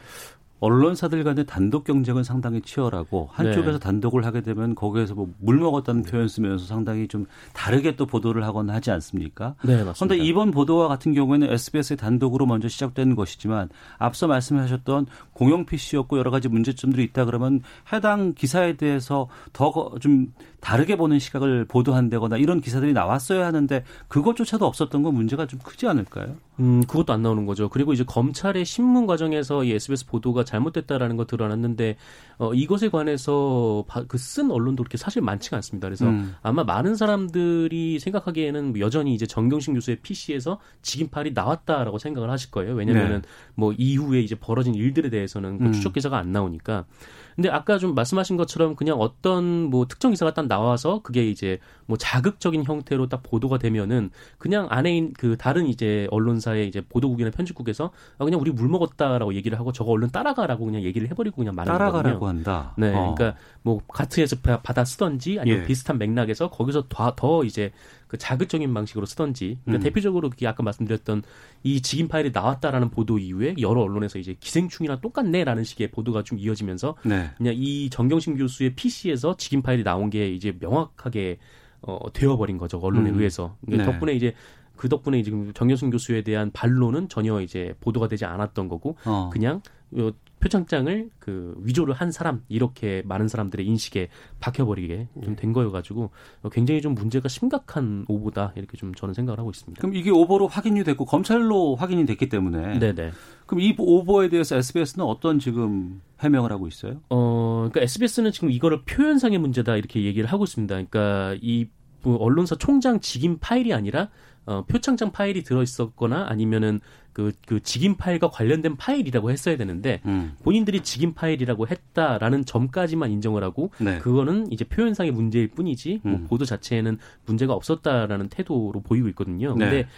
[0.63, 3.79] 언론사들 간의 단독 경쟁은 상당히 치열하고 한쪽에서 네.
[3.81, 8.75] 단독을 하게 되면 거기에서 뭐 물 먹었다는 표현 쓰면서 상당히 좀 다르게 또 보도를 하거나
[8.75, 9.57] 하지 않습니까?
[9.65, 9.95] 네, 맞습니다.
[9.99, 16.31] 그런데 이번 보도와 같은 경우에는 SBS의 단독으로 먼저 시작된 것이지만 앞서 말씀하셨던 공영 PC였고 여러
[16.31, 17.61] 가지 문제점들이 있다 그러면
[17.93, 25.03] 해당 기사에 대해서 더 좀 다르게 보는 시각을 보도한다거나 이런 기사들이 나왔어야 하는데 그것조차도 없었던
[25.03, 26.37] 건 문제가 좀 크지 않을까요?
[26.61, 27.69] 음, 그것도 안 나오는 거죠.
[27.69, 31.97] 그리고 이제 검찰의 신문 과정에서 이 SBS 보도가 잘못됐다라는 거 드러났는데
[32.39, 35.89] 어, 이것에 관해서 그 쓴 언론도 그렇게 사실 많지가 않습니다.
[35.89, 36.35] 그래서 음.
[36.43, 42.75] 아마 많은 사람들이 생각하기에는 여전히 이제 정경심 교수의 PC에서 직인팔이 나왔다라고 생각을 하실 거예요.
[42.75, 43.23] 왜냐면은
[43.57, 45.69] 뭐 이후에 이제 벌어진 일들에 대해서는 그 네.
[45.71, 45.73] 음.
[45.73, 46.87] 추적 기사가 안 나오니까.
[47.35, 51.97] 근데 아까 좀 말씀하신 것처럼 그냥 어떤 뭐 특정 기사가 딱 나와서 그게 이제 뭐
[51.99, 57.91] 자극적인 형태로 딱 보도가 되면은 그냥 안에 있는 그 다른 이제 언론사의 이제 보도국이나 편집국에서
[58.19, 61.79] 아 그냥 우리 물 먹었다라고 얘기를 하고 저거 얼른 따라가라고 그냥 얘기를 해버리고 그냥 말하는
[61.79, 62.39] 따라가라고 거거든요.
[62.39, 62.75] 한다.
[62.79, 63.15] 네, 어.
[63.15, 65.67] 그러니까 뭐 가트에서 바- 받아 쓰던지 아니면 예.
[65.67, 67.73] 비슷한 맥락에서 거기서 더, 더 이제
[68.09, 69.85] 그 자극적인 방식으로 쓰던지 그러니까 음.
[69.85, 71.23] 대표적으로 아까 말씀드렸던
[71.63, 76.97] 이 직인 파일이 나왔다라는 보도 이후에 여러 언론에서 이제 기생충이랑 똑같네라는 식의 보도가 좀 이어지면서
[77.05, 77.31] 네.
[77.39, 81.39] 그냥 이 정경심 교수의 PC에서 직인 파일이 나온 게 이제 명확하게
[81.83, 83.17] 어, 되어버린 거죠 언론에 음.
[83.17, 83.93] 의해서 그러니까 네.
[83.93, 84.35] 덕분에 이제
[84.77, 89.31] 그 덕분에 지금 정경심 교수에 대한 반론은 전혀 이제 보도가 되지 않았던 거고 어.
[89.33, 89.63] 그냥
[89.99, 90.11] 요
[90.43, 94.09] 표창장을 그 위조를 한 사람 이렇게 많은 사람들의 인식에
[94.41, 96.11] 박혀버리게 좀 된 거여가지고
[96.43, 99.81] 어, 굉장히 좀 문제가 심각한 오보다 이렇게 좀 저는 생각을 하고 있습니다.
[99.81, 103.13] 그럼 이게 오보로 확인이 됐고 검찰로 확인이 됐기 때문에 네네.
[103.47, 107.01] 그럼 이 오보에 대해서 SBS는 어떤 지금 해명을 하고 있어요?
[107.11, 110.75] 어, 그러니까 SBS는 지금 이거를 표현상의 문제다 이렇게 얘기를 하고 있습니다.
[110.75, 114.09] 그러니까 이뭐 언론사 총장 직인 파일이 아니라
[114.45, 116.81] 어, 표창장 파일이 들어 있었거나 아니면은
[117.13, 120.35] 그, 그 직인 파일과 관련된 파일이라고 했어야 되는데 음.
[120.43, 123.99] 본인들이 직인 파일이라고 했다라는 점까지만 인정을 하고 네.
[123.99, 126.27] 그거는 이제 표현상의 문제일 뿐이지 뭐 음.
[126.27, 129.55] 보도 자체에는 문제가 없었다라는 태도로 보이고 있거든요.
[129.55, 129.65] 네.
[129.65, 129.89] 근데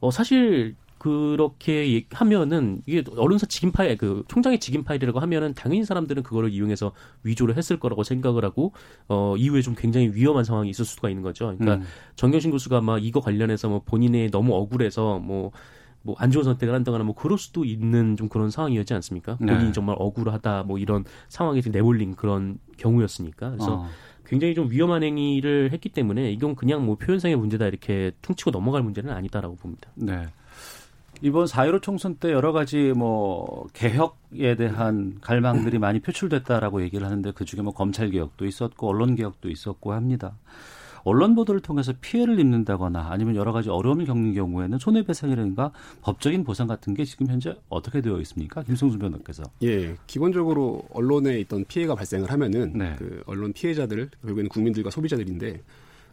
[0.00, 5.84] 어 사실 그렇게 얘- 하면은 이게 언론사 직인 파일 그 총장의 직인 파일이라고 하면은 당연히
[5.84, 8.72] 사람들은 그거를 이용해서 위조를 했을 거라고 생각을 하고
[9.08, 11.54] 어 이후에 좀 굉장히 위험한 상황이 있을 수가 있는 거죠.
[11.58, 11.88] 그러니까 음.
[12.16, 15.52] 정경심 교수가 막 이거 관련해서 뭐 본인이 너무 억울해서 뭐
[16.02, 19.36] 뭐안 좋은 선택을 한다거나 뭐 그럴 수도 있는 좀 그런 상황이었지 않습니까?
[19.40, 19.52] 네.
[19.52, 23.88] 본인이 정말 억울하다 뭐 이런 상황에 지금 내몰린 그런 경우였으니까 그래서 어.
[24.24, 29.10] 굉장히 좀 위험한 행위를 했기 때문에 이건 그냥 뭐 표현상의 문제다 이렇게 퉁치고 넘어갈 문제는
[29.12, 29.90] 아니다라고 봅니다.
[29.94, 30.26] 네.
[31.20, 37.44] 이번 4.15 총선 때 여러 가지 뭐 개혁에 대한 갈망들이 많이 표출됐다라고 얘기를 하는데 그
[37.44, 40.36] 중에 뭐 검찰 개혁도 있었고 언론 개혁도 있었고 합니다.
[41.04, 46.94] 언론 보도를 통해서 피해를 입는다거나 아니면 여러 가지 어려움을 겪는 경우에는 손해배상이라든가 법적인 보상 같은
[46.94, 48.62] 게 지금 현재 어떻게 되어 있습니까?
[48.62, 49.44] 김성수 변호사께서.
[49.62, 52.94] 예, 기본적으로 언론에 있던 피해가 발생을 하면은 네.
[52.98, 55.62] 그 언론 피해자들 결국에는 국민들과 소비자들인데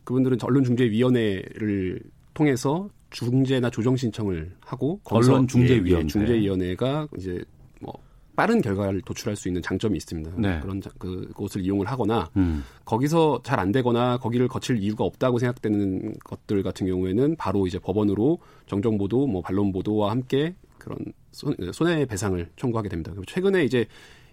[0.04, 2.00] 그분들은 언론중재위원회를
[2.46, 5.92] 통해서 중재나 조정 신청을 하고 언론 중재위원회.
[5.96, 7.44] 예, 예, 중재위원회가 이제
[7.82, 7.94] 뭐
[8.36, 10.32] 빠른 결과를 도출할 수 있는 장점이 있습니다.
[10.38, 10.60] 네.
[10.60, 12.64] 그런 자- 그 곳을 이용을 하거나 음.
[12.84, 18.40] 거기서 잘 안 되거나 거기를 거칠 이유가 없다고 생각되는 것들 같은 경우에는 바로 이제 법원으로
[18.68, 20.98] 정정 보도, 뭐 반론 보도와 함께 그런
[21.32, 23.14] 손, 손해배상을 청구하게 됩니다.
[23.26, 23.86] 최근에 이제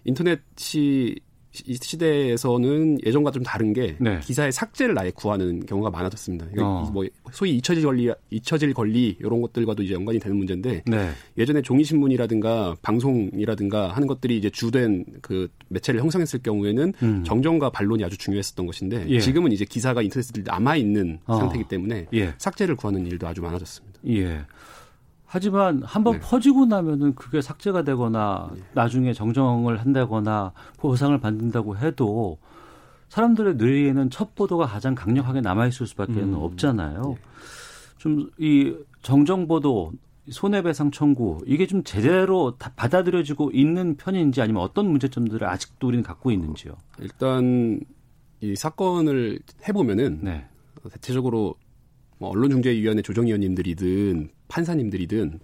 [0.03, 1.15] 인터넷이
[1.65, 4.19] 이 시대에서는 예전과 좀 다른 게 네.
[4.19, 6.47] 기사의 삭제를 아예 구하는 경우가 많아졌습니다.
[6.59, 6.89] 어.
[6.91, 11.09] 뭐 소위 잊혀질 권리, 잊혀질 권리 이런 것들과도 이제 연관이 되는 문제인데 네.
[11.37, 17.23] 예전에 종이 신문이라든가 방송이라든가 하는 것들이 이제 주된 그 매체를 형성했을 경우에는 음.
[17.23, 19.19] 정정과 반론이 아주 중요했었던 것인데 예.
[19.19, 21.37] 지금은 이제 기사가 인터넷에 남아 있는 어.
[21.37, 22.33] 상태이기 때문에 예.
[22.39, 23.99] 삭제를 구하는 일도 아주 많아졌습니다.
[24.07, 24.41] 예.
[25.33, 26.19] 하지만 한번 네.
[26.19, 32.37] 퍼지고 나면은 그게 삭제가 되거나 나중에 정정을 한다거나 보상을 받는다고 해도
[33.09, 36.35] 사람들의 뇌에는 첫 보도가 가장 강력하게 남아 있을 수밖에 는 음.
[36.35, 37.17] 없잖아요.
[37.97, 39.93] 좀이 정정 보도
[40.29, 46.29] 손해배상 청구 이게 좀 제대로 다 받아들여지고 있는 편인지 아니면 어떤 문제점들을 아직도 우리는 갖고
[46.29, 46.73] 있는지요.
[46.99, 47.79] 일단
[48.39, 50.45] 이 사건을 해보면은 네.
[50.91, 51.55] 대체적으로
[52.17, 55.39] 뭐 언론중재위원회 조정위원님들이든 판사님들이든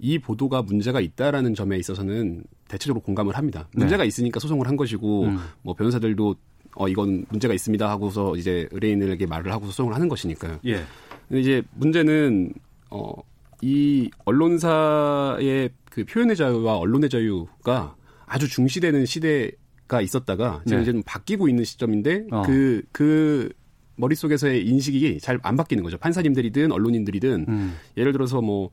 [0.00, 3.68] 이 보도가 문제가 있다라는 점에 있어서는 대체적으로 공감을 합니다.
[3.74, 3.80] 네.
[3.80, 5.38] 문제가 있으니까 소송을 한 것이고 음.
[5.62, 6.36] 뭐 변호사들도
[6.76, 10.60] 어 이건 문제가 있습니다 하고서 이제 의뢰인에게 말을 하고 소송을 하는 것이니까요.
[10.66, 10.82] 예.
[11.28, 12.52] 근데 이제 문제는
[12.90, 20.82] 어이 언론사의 그 표현의 자유와 언론의 자유가 아주 중시되는 시대가 있었다가 지금 네.
[20.82, 22.42] 이제 좀 바뀌고 있는 시점인데 어.
[22.42, 23.52] 그그
[24.00, 25.96] 머릿속에서의 인식이 잘 안 바뀌는 거죠.
[25.98, 27.76] 판사님들이든 언론인들이든 음.
[27.96, 28.70] 예를 들어서 뭐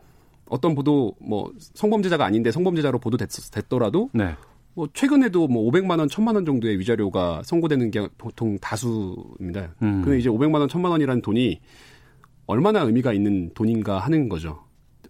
[0.50, 3.30] 어떤 보도 뭐 성범죄자가 아닌데 성범죄자로 보도됐
[3.70, 4.36] 더라도 네.
[4.74, 9.74] 뭐 최근에도 뭐 500만 원, 1000만 원 정도의 위자료가 선고되는 게 보통 다수입니다.
[9.82, 10.02] 음.
[10.04, 11.60] 근데 이제 500만 원, 1000만 원이라는 돈이
[12.46, 14.63] 얼마나 의미가 있는 돈인가 하는 거죠.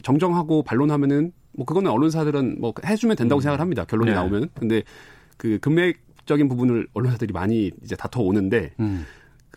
[0.03, 3.83] 정정하고 반론하면은 뭐 그거는 언론사들은 뭐 해주면 된다고 생각을 합니다.
[3.83, 4.15] 결론이 네.
[4.15, 4.49] 나오면.
[4.53, 4.83] 근데
[5.37, 9.05] 그 금액적인 부분을 언론사들이 많이 이제 다퉈 오는데 음.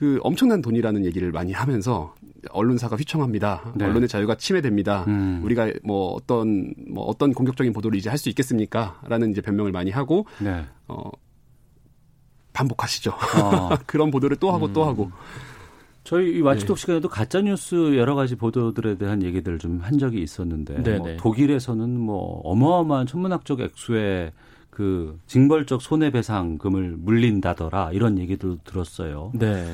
[0.01, 2.15] 그 엄청난 돈이라는 얘기를 많이 하면서
[2.53, 3.75] 언론사가 휘청합니다.
[3.75, 3.85] 네.
[3.85, 5.05] 언론의 자유가 침해됩니다.
[5.09, 5.43] 음.
[5.45, 10.25] 우리가 뭐 어떤 뭐 어떤 공격적인 보도를 이제 할 수 있겠습니까?라는 이제 변명을 많이 하고
[10.39, 10.65] 네.
[10.89, 11.11] 어
[12.55, 13.11] 반복하시죠.
[13.11, 13.69] 어.
[13.85, 15.11] 그런 보도를 또 하고 또 하고.
[16.03, 16.81] 저희 이 와치독 네.
[16.81, 20.79] 시간에도 가짜 뉴스 여러 가지 보도들에 대한 얘기들을 좀 한 적이 있었는데.
[20.97, 24.33] 뭐 독일에서는 뭐 어마어마한 천문학적 액수의
[24.71, 29.31] 그 징벌적 손해배상금을 물린다더라 이런 얘기도 들었어요.
[29.35, 29.67] 네.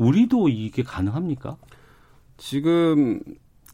[0.00, 1.56] 우리도 이게 가능합니까?
[2.38, 3.20] 지금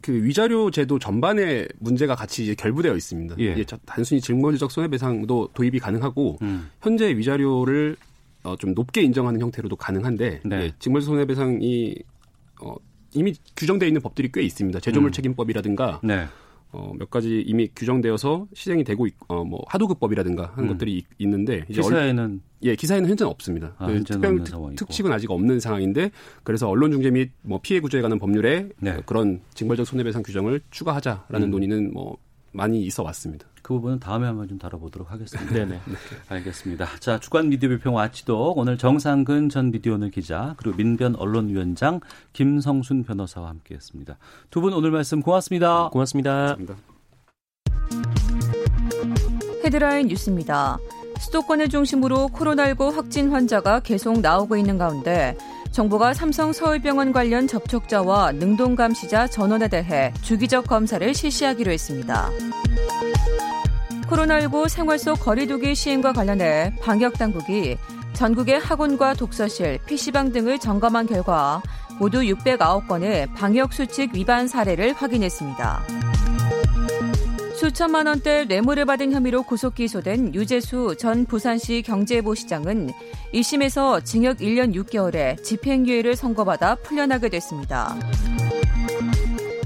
[0.01, 3.35] 그 위자료 제도 전반에 문제가 같이 이제 결부되어 있습니다.
[3.39, 3.65] 예.
[3.85, 6.69] 단순히 징벌적 손해배상도 도입이 가능하고 음.
[6.81, 7.95] 현재 위자료를
[8.43, 10.55] 어, 좀 높게 인정하는 형태로도 가능한데 네.
[10.61, 11.95] 예, 징벌적 손해배상이
[12.61, 12.75] 어,
[13.13, 14.79] 이미 규정되어 있는 법들이 꽤 있습니다.
[14.79, 15.11] 제조물 음.
[15.11, 16.27] 책임법이라든가 네.
[16.71, 20.73] 어, 몇 가지 이미 규정되어서 시행이 되고 있, 어, 뭐 하도급법이라든가 하는 음.
[20.73, 23.75] 것들이 있, 있는데 이제 얼- 기사에는 예, 기사에는 현재는 없습니다.
[23.77, 24.75] 아, 그 특별 특-.
[24.75, 26.11] 특칙은 아직 없는 상황인데
[26.43, 28.97] 그래서 언론 중재 및 뭐 피해 구조에 관한 법률에 네.
[29.05, 31.51] 그런 징벌적 손해배상 규정을 추가하자라는 음.
[31.51, 32.17] 논의는 뭐
[32.57, 33.47] 많이 있어 왔습니다.
[33.61, 35.53] 그 부분은 다음에 한번 좀 다뤄보도록 하겠습니다.
[35.53, 35.79] 네네.
[36.29, 36.87] 알겠습니다.
[36.99, 41.99] 자, 주간 미디어 비평 와치독 오늘 정상근 전 미디어오늘 기자 그리고 민변 언론위원장
[42.33, 44.17] 김성순 변호사와 함께했습니다.
[44.49, 45.89] 두 분 오늘 말씀 고맙습니다.
[45.89, 46.55] 고맙습니다.
[46.57, 46.75] 감사합니다.
[49.63, 50.77] 헤드라인 뉴스입니다.
[51.19, 55.35] 수도권을 중심으로 코로나19 확진 환자가 계속 나오고 있는 가운데
[55.77, 62.31] 정부가 삼성 서울병원 관련 접촉자와 능동 감시자 전원에 대해 주기적 검사를 실시하기로 했습니다.
[64.09, 67.77] 코로나19 생활 속 거리두기 시행과 관련해 방역당국이
[68.13, 71.61] 전국의 학원과 독서실, PC방 등을 점검한 결과
[71.99, 75.83] 모두 609건의 방역수칙 위반 사례를 확인했습니다.
[77.57, 82.91] 수천만 원대 뇌물을 받은 혐의로 구속 기소된 유재수 전 부산시 경제부 시장은
[83.33, 87.97] 1심에서 징역 1년 6개월에 집행유예를 선고받아 풀려나게 됐습니다.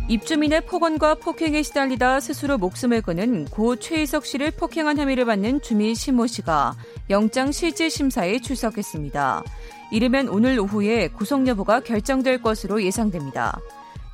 [0.08, 6.27] 입주민의 폭언과 폭행에 시달리다 스스로 목숨을 끊은 고 최희석 씨를 폭행한 혐의를 받는 주민 신모
[6.27, 6.77] 씨가
[7.10, 9.43] 영장 실질 심사에 출석했습니다.
[9.91, 13.60] 이르면 오늘 오후에 구속 여부가 결정될 것으로 예상됩니다.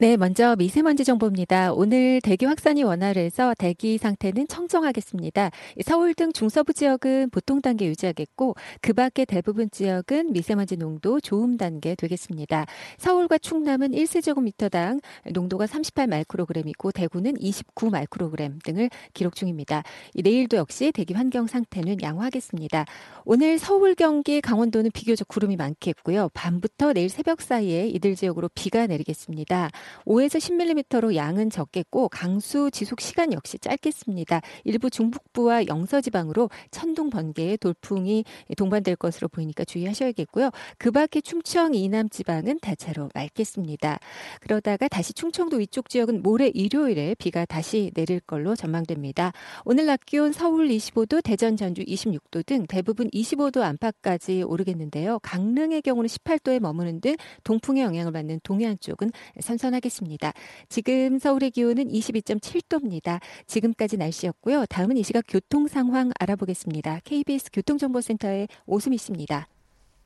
[0.00, 1.72] 네, 먼저 미세먼지 정보입니다.
[1.72, 5.50] 오늘 대기 확산이 원활해서 대기 상태는 청정하겠습니다.
[5.84, 11.96] 서울 등 중서부 지역은 보통 단계 유지하겠고 그 밖의 대부분 지역은 미세먼지 농도 좋음 단계
[11.96, 12.66] 되겠습니다.
[12.98, 15.00] 서울과 충남은 1세제곱미터당
[15.32, 19.82] 농도가 38 마이크로그램이고 대구는 29 마이크로그램 등을 기록 중입니다.
[20.14, 22.84] 내일도 역시 대기 환경 상태는 양호하겠습니다.
[23.24, 26.28] 오늘 서울, 경기, 강원도는 비교적 구름이 많겠고요.
[26.34, 29.70] 밤부터 내일 새벽 사이에 이들 지역으로 비가 내리겠습니다.
[30.04, 34.40] 5에서 10mm로 양은 적겠고 강수 지속 시간 역시 짧겠습니다.
[34.64, 38.24] 일부 중북부와 영서 지방으로 천둥 번개의 돌풍이
[38.56, 40.50] 동반될 것으로 보이니까 주의하셔야겠고요.
[40.78, 43.98] 그 밖에 충청 이남 지방은 대체로 맑겠습니다.
[44.40, 49.32] 그러다가 다시 충청도 위쪽 지역은 모레 일요일에 비가 다시 내릴 걸로 전망됩니다.
[49.64, 55.18] 오늘 낮 기온 서울 25도, 대전 전주 26도 등 대부분 25도 안팎까지 오르겠는데요.
[55.20, 60.32] 강릉의 경우는 18도에 머무는 등 동풍의 영향을 받는 동해안 쪽은 선선 하겠습니다.
[60.68, 63.20] 지금 서울의 기온은 22.7도입니다.
[63.46, 64.66] 지금까지 날씨였고요.
[64.66, 67.00] 다음은 이 시각 교통 상황 알아보겠습니다.
[67.04, 69.48] KBS 교통정보센터의 오수미 씨입니다.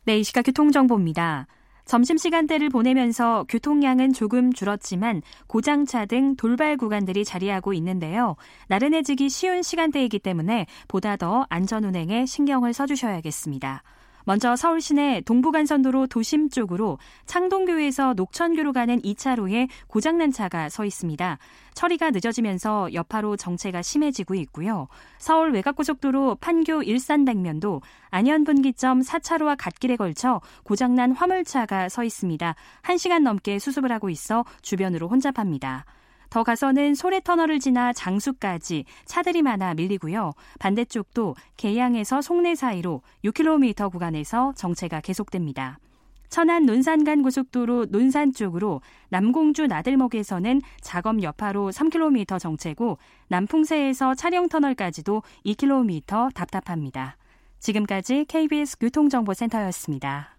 [0.04, 1.46] 네, 이 시각 교통정보입니다.
[1.84, 8.36] 점심시간대를 보내면서 교통량은 조금 줄었지만 고장차 등 돌발 구간들이 자리하고 있는데요.
[8.68, 13.82] 나른해지기 쉬운 시간대이기 때문에 보다 더 안전운행에 신경을 써주셔야겠습니다.
[14.24, 21.38] 먼저 서울 시내 동부간선도로 도심 쪽으로 창동교에서 녹천교로 가는 2차로에 고장난 차가 서 있습니다.
[21.74, 24.88] 처리가 늦어지면서 여파로 정체가 심해지고 있고요.
[25.18, 32.54] 서울 외곽고속도로 판교 일산 방면도 안현분기점 4차로와 갓길에 걸쳐 고장난 화물차가 서 있습니다.
[32.82, 35.84] 1시간 넘게 수습을 하고 있어 주변으로 혼잡합니다.
[36.32, 40.32] 더 가서는 소래터널을 지나 장수까지 차들이 많아 밀리고요.
[40.60, 45.78] 반대쪽도 계양에서 송내 사이로 6km 구간에서 정체가 계속됩니다.
[46.30, 52.96] 천안 논산간 고속도로 논산 쪽으로 남공주 나들목에서는 작업 여파로 3km 정체고
[53.28, 57.18] 남풍세에서 차량터널까지도 2km 답답합니다.
[57.58, 60.38] 지금까지 KBS 교통정보센터였습니다.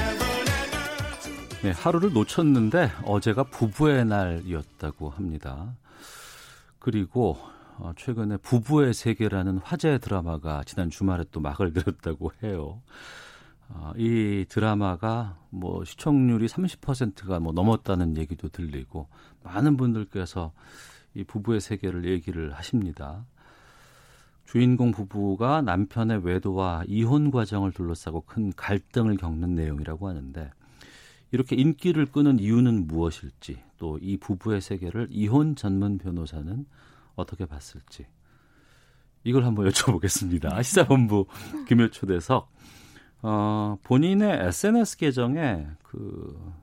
[1.63, 5.75] 네, 하루를 놓쳤는데 어제가 부부의 날이었다고 합니다.
[6.79, 7.37] 그리고
[7.77, 12.81] 어, 최근에 부부의 세계라는 화제 드라마가 지난 주말에 또 막을 내렸다고 해요.
[13.69, 19.07] 어, 이 드라마가 뭐 시청률이 30%가 뭐 넘었다는 얘기도 들리고
[19.43, 20.53] 많은 분들께서
[21.13, 23.23] 이 부부의 세계를 얘기를 하십니다.
[24.45, 30.49] 주인공 부부가 남편의 외도와 이혼 과정을 둘러싸고 큰 갈등을 겪는 내용이라고 하는데
[31.31, 36.65] 이렇게 인기를 끄는 이유는 무엇일지 또 이 부부의 세계를 이혼 전문 변호사는
[37.15, 38.05] 어떻게 봤을지
[39.23, 40.63] 이걸 한번 여쭤보겠습니다.
[40.63, 41.25] 시사본부
[41.67, 42.51] 금요 초대석
[43.23, 46.53] 어, 본인의 SNS 계정에 그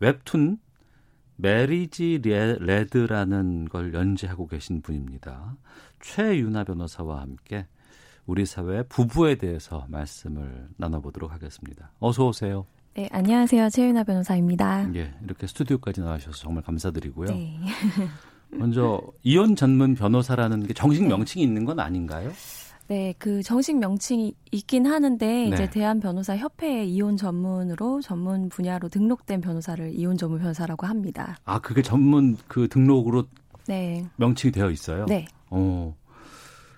[0.00, 0.58] 웹툰
[1.36, 5.56] 메리지 레드라는 걸 연재하고 계신 분입니다.
[6.00, 7.66] 최유나 변호사와 함께
[8.26, 11.90] 우리 사회 부부에 대해서 말씀을 나눠보도록 하겠습니다.
[11.98, 12.66] 어서 오세요.
[12.94, 13.70] 네, 안녕하세요.
[13.70, 14.90] 최윤아 변호사입니다.
[14.96, 17.30] 예, 이렇게 스튜디오까지 나와주셔서 정말 감사드리고요.
[17.30, 17.58] 네.
[18.50, 22.30] 먼저 이혼 전문 변호사라는 게 정식 명칭이 있는 건 아닌가요?
[22.88, 25.48] 네, 그 정식 명칭이 있긴 하는데 네.
[25.48, 31.38] 이제 대한 변호사 협회에 이혼 전문으로 전문 분야로 등록된 변호사를 이혼 전문 변호사라고 합니다.
[31.46, 33.24] 아, 그게 전문 그 등록으로
[33.68, 34.04] 네.
[34.16, 35.06] 명칭이 되어 있어요?
[35.06, 35.26] 네.
[35.48, 35.96] 어.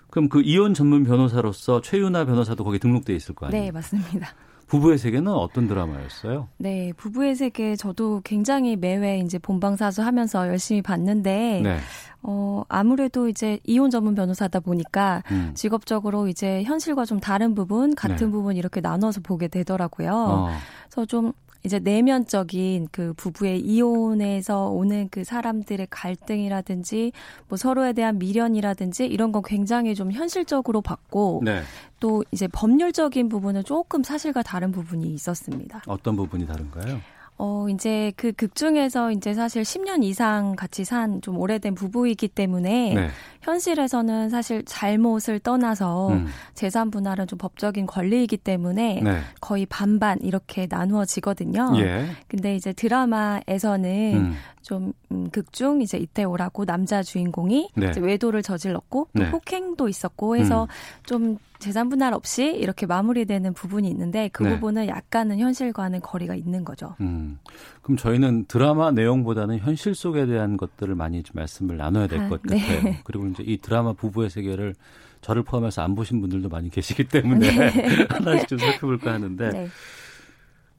[0.09, 3.65] 그럼 그 이혼 전문 변호사로서 최윤아 변호사도 거기 등록돼 있을 거 아니에요?
[3.65, 4.33] 네, 맞습니다.
[4.67, 6.47] 부부의 세계는 어떤 드라마였어요?
[6.57, 11.77] 네, 부부의 세계 저도 굉장히 매회 이제 본방사수 하면서 열심히 봤는데 네.
[12.23, 15.51] 어, 아무래도 이제 이혼 전문 변호사다 보니까 음.
[15.53, 18.31] 직업적으로 이제 현실과 좀 다른 부분, 같은 네.
[18.31, 20.11] 부분 이렇게 나눠서 보게 되더라고요.
[20.11, 20.49] 어.
[20.89, 21.33] 그래서 좀
[21.65, 27.11] 이제 내면적인 그 부부의 이혼에서 오는 그 사람들의 갈등이라든지
[27.49, 31.63] 뭐 서로에 대한 미련이라든지 이런 건 굉장히 좀 현실적으로 봤고 네.
[31.99, 35.81] 또 이제 법률적인 부분은 조금 사실과 다른 부분이 있었습니다.
[35.87, 37.01] 어떤 부분이 다른가요?
[37.37, 42.93] 어, 이제 그 극 중에서 이제 사실 10년 이상 같이 산 좀 오래된 부부이기 때문에
[42.93, 43.09] 네.
[43.41, 46.27] 현실에서는 사실 잘못을 떠나서 음.
[46.53, 49.19] 재산 분할은 좀 법적인 권리이기 때문에 네.
[49.41, 51.73] 거의 반반 이렇게 나누어지거든요.
[51.77, 52.07] 예.
[52.27, 54.33] 근데 이제 드라마에서는 음.
[54.61, 57.89] 좀 음, 극중 이제 이태오라고 남자 주인공이 네.
[57.89, 59.29] 이제 외도를 저질렀고 또 네.
[59.31, 60.67] 폭행도 있었고 해서 음.
[61.03, 64.51] 좀 재산 분할 없이 이렇게 마무리되는 부분이 있는데 그 네.
[64.51, 66.95] 부분은 약간은 현실과는 거리가 있는 거죠.
[67.01, 67.39] 음.
[67.81, 72.43] 그럼 저희는 드라마 내용보다는 현실 속에 대한 것들을 많이 좀 말씀을 나눠야 될 아, 것
[72.43, 72.59] 네.
[72.59, 72.95] 같아요.
[73.03, 74.75] 그리고 이제 이 드라마 부부의 세계를
[75.21, 77.49] 저를 포함해서 안 보신 분들도 많이 계시기 때문에
[78.09, 79.67] 하나씩 좀 살펴볼까 하는데 네.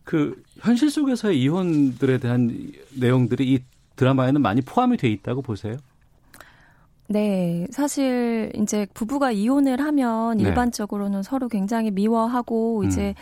[0.04, 3.58] 그 현실 속에서의 이혼들에 대한 내용들이 이
[3.96, 5.78] 드라마에는 많이 포함이 돼 있다고 보세요?
[7.08, 10.44] 네, 사실 이제 부부가 이혼을 하면 네.
[10.44, 12.84] 일반적으로는 서로 굉장히 미워하고 음.
[12.86, 13.14] 이제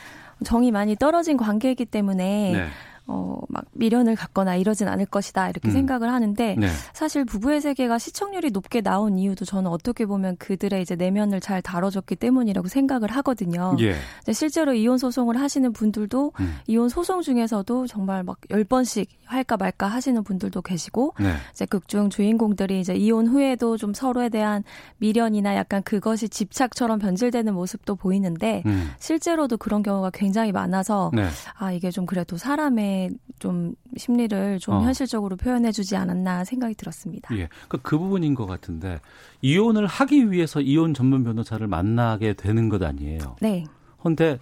[0.45, 2.67] 정이 많이 떨어진 관계이기 때문에 네.
[3.07, 5.73] 어, 막 미련을 갖거나 이러진 않을 것이다 이렇게 음.
[5.73, 6.69] 생각을 하는데 네.
[6.93, 12.17] 사실 부부의 세계가 시청률이 높게 나온 이유도 저는 어떻게 보면 그들의 이제 내면을 잘 다뤄줬기
[12.17, 13.77] 때문이라고 생각을 하거든요.
[13.81, 13.95] 예.
[14.33, 16.57] 실제로 이혼 소송을 하시는 분들도 음.
[16.67, 21.35] 이혼 소송 중에서도 정말 막 열 번씩 할까 말까 하시는 분들도 계시고 네.
[21.53, 24.63] 이제 극중 주인공들이 이제 이혼 후에도 좀 서로에 대한
[24.99, 28.91] 미련이나 약간 그것이 집착처럼 변질되는 모습도 보이는데 음.
[28.99, 31.27] 실제로도 그런 경우가 굉장히 많아서 네.
[31.57, 32.94] 아 이게 좀 그래도 사람의
[33.39, 34.83] 좀 심리를 좀 어.
[34.83, 37.37] 현실적으로 표현해주지 않았나 생각이 들었습니다.
[37.37, 37.49] 예.
[37.69, 39.01] 그, 그 부분인 것 같은데
[39.43, 43.37] 이혼을 하기 위해서 이혼 전문 변호사를 만나게 되는 것 아니에요.
[43.41, 43.65] 네.
[43.99, 44.39] 그런데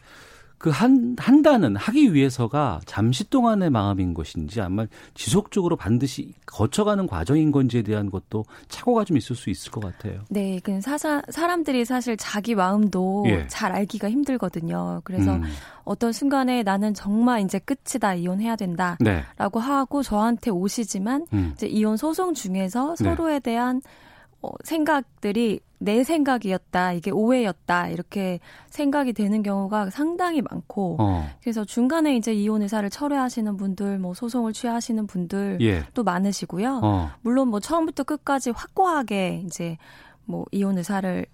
[0.62, 7.82] 그 한, 한다는 하기 위해서가 잠시 동안의 마음인 것인지 아마 지속적으로 반드시 거쳐가는 과정인 건지에
[7.82, 10.20] 대한 것도 착오가 좀 있을 수 있을 것 같아요.
[10.30, 13.44] 네, 그 사사, 사람들이 사실 자기 마음도 예.
[13.48, 15.00] 잘 알기가 힘들거든요.
[15.02, 15.42] 그래서 음.
[15.82, 18.96] 어떤 순간에 나는 정말 이제 끝이다, 이혼해야 된다.
[19.00, 19.24] 네.
[19.38, 21.50] 라고 하고 저한테 오시지만 음.
[21.54, 23.04] 이제 이혼 소송 중에서 네.
[23.04, 23.82] 서로에 대한
[24.40, 28.38] 어, 생각들이 내 생각이었다, 이게 오해였다, 이렇게
[28.70, 31.26] 생각이 되는 경우가 상당히 많고, 어.
[31.42, 35.84] 그래서 중간에 이제 이혼 의사를 철회하시는 분들, 뭐 소송을 취하시는 분들 예.
[35.94, 36.80] 또 많으시고요.
[36.82, 37.10] 어.
[37.22, 39.76] 물론 뭐 처음부터 끝까지 확고하게 이제
[40.24, 41.26] 뭐 이혼 의사를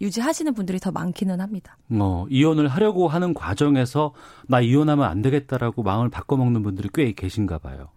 [0.00, 1.76] 유지하시는 분들이 더 많기는 합니다.
[1.90, 4.12] 어, 이혼을 하려고 하는 과정에서
[4.46, 7.88] 나 이혼하면 안 되겠다라고 마음을 바꿔먹는 분들이 꽤 계신가 봐요.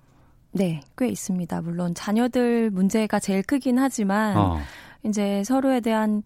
[0.54, 1.62] 네, 꽤 있습니다.
[1.62, 4.60] 물론 자녀들 문제가 제일 크긴 하지만 어.
[5.06, 6.26] 이제 서로에 대한 이-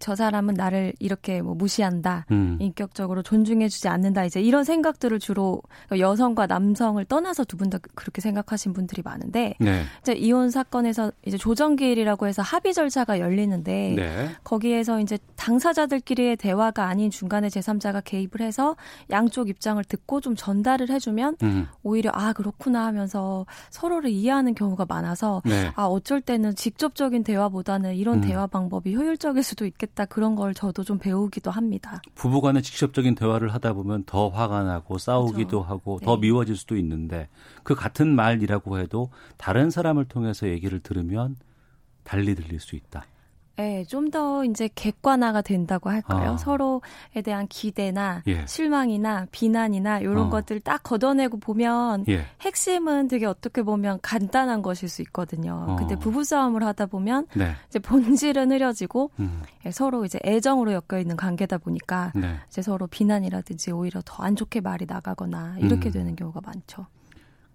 [0.00, 2.56] 저 사람은 나를 이렇게 뭐 무시한다, 음.
[2.60, 5.62] 인격적으로 존중해주지 않는다, 이제 이런 생각들을 주로
[5.96, 9.82] 여성과 남성을 떠나서 두 분 다 그렇게 생각하신 분들이 많은데 네.
[10.00, 14.30] 이제 이혼 사건에서 이제 조정기일이라고 해서 합의 절차가 열리는데 네.
[14.44, 18.76] 거기에서 이제 당사자들끼리의 대화가 아닌 중간에 제3자가 개입을 해서
[19.10, 21.66] 양쪽 입장을 듣고 좀 전달을 해주면 음.
[21.82, 25.70] 오히려 아 그렇구나 하면서 서로를 이해하는 경우가 많아서 네.
[25.74, 28.20] 아 어쩔 때는 직접적인 대화보다는 이런 음.
[28.22, 32.02] 대화 방법이 효율적일 수도 있겠다 그런 걸 저도 좀 배우기도 합니다.
[32.14, 36.22] 부부간에 직접적인 대화를 하다 보면 더 화가 나고 싸우기도 하고 더 네.
[36.22, 37.28] 미워질 수도 있는데
[37.62, 41.36] 그 같은 말이라고 해도 다른 사람을 통해서 얘기를 들으면
[42.04, 43.04] 달리 들릴 수 있다.
[43.58, 46.32] 네, 좀 더 이제 객관화가 된다고 할까요?
[46.32, 46.36] 아.
[46.38, 48.46] 서로에 대한 기대나 예.
[48.46, 50.30] 실망이나 비난이나 이런 어.
[50.30, 52.24] 것들 딱 걷어내고 보면 예.
[52.40, 55.66] 핵심은 되게 어떻게 보면 간단한 것일 수 있거든요.
[55.68, 55.76] 어.
[55.76, 57.52] 근데 부부싸움을 하다 보면 네.
[57.68, 59.42] 이제 본질은 흐려지고 음.
[59.66, 62.36] 예, 서로 이제 애정으로 엮여 있는 관계다 보니까 네.
[62.48, 65.92] 이제 서로 비난이라든지 오히려 더 안 좋게 말이 나가거나 이렇게 음.
[65.92, 66.86] 되는 경우가 많죠.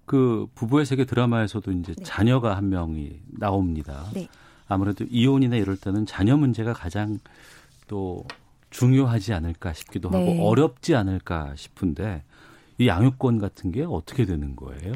[0.06, 4.06] 그 부부의 세계 드라마에서도 이제 자녀가 한 명이 나옵니다.
[4.14, 4.28] 네.
[4.68, 7.20] 아무래도 이혼이나 이럴 때는 자녀 문제가 가장
[7.88, 8.26] 또
[8.70, 10.18] 중요하지 않을까 싶기도 네.
[10.18, 12.24] 하고 어렵지 않을까 싶은데
[12.78, 14.94] 이 양육권 같은 게 어떻게 되는 거예요?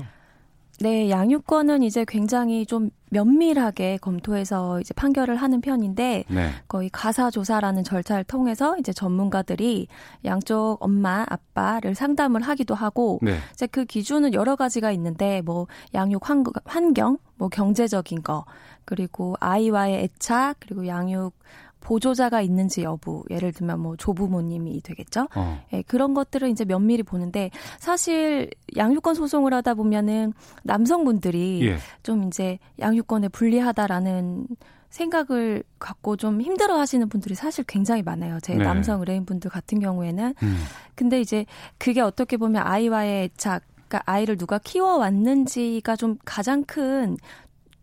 [0.80, 6.50] 네, 양육권은 이제 굉장히 좀 면밀하게 검토해서 이제 판결을 하는 편인데 네.
[6.68, 9.88] 거의 가사 조사라는 절차를 통해서 이제 전문가들이
[10.26, 13.38] 양쪽 엄마, 아빠를 상담을 하기도 하고 네.
[13.54, 15.66] 이제 그 기준은 여러 가지가 있는데 뭐
[15.96, 18.46] 양육 환- 환경, 뭐 경제적인 거,
[18.86, 21.34] 그리고 아이와의 애착, 그리고 양육
[21.80, 25.28] 보조자가 있는지 여부, 예를 들면 뭐 조부모님이 되겠죠.
[25.36, 25.64] 어.
[25.74, 31.78] 예, 그런 것들을 이제 면밀히 보는데 사실 양육권 소송을 하다 보면은 남성분들이 예.
[32.04, 34.48] 좀 이제 양육권에 불리하다라는
[34.90, 38.40] 생각을 갖고 좀 힘들어 하시는 분들이 사실 굉장히 많아요.
[38.42, 38.64] 제 네.
[38.64, 40.34] 남성 의뢰인분들 같은 경우에는.
[40.42, 40.58] 음.
[40.96, 41.46] 근데 이제
[41.78, 47.18] 그게 어떻게 보면 아이와의 애착, 그러니까 아이를 누가 키워왔는지가 좀 가장 큰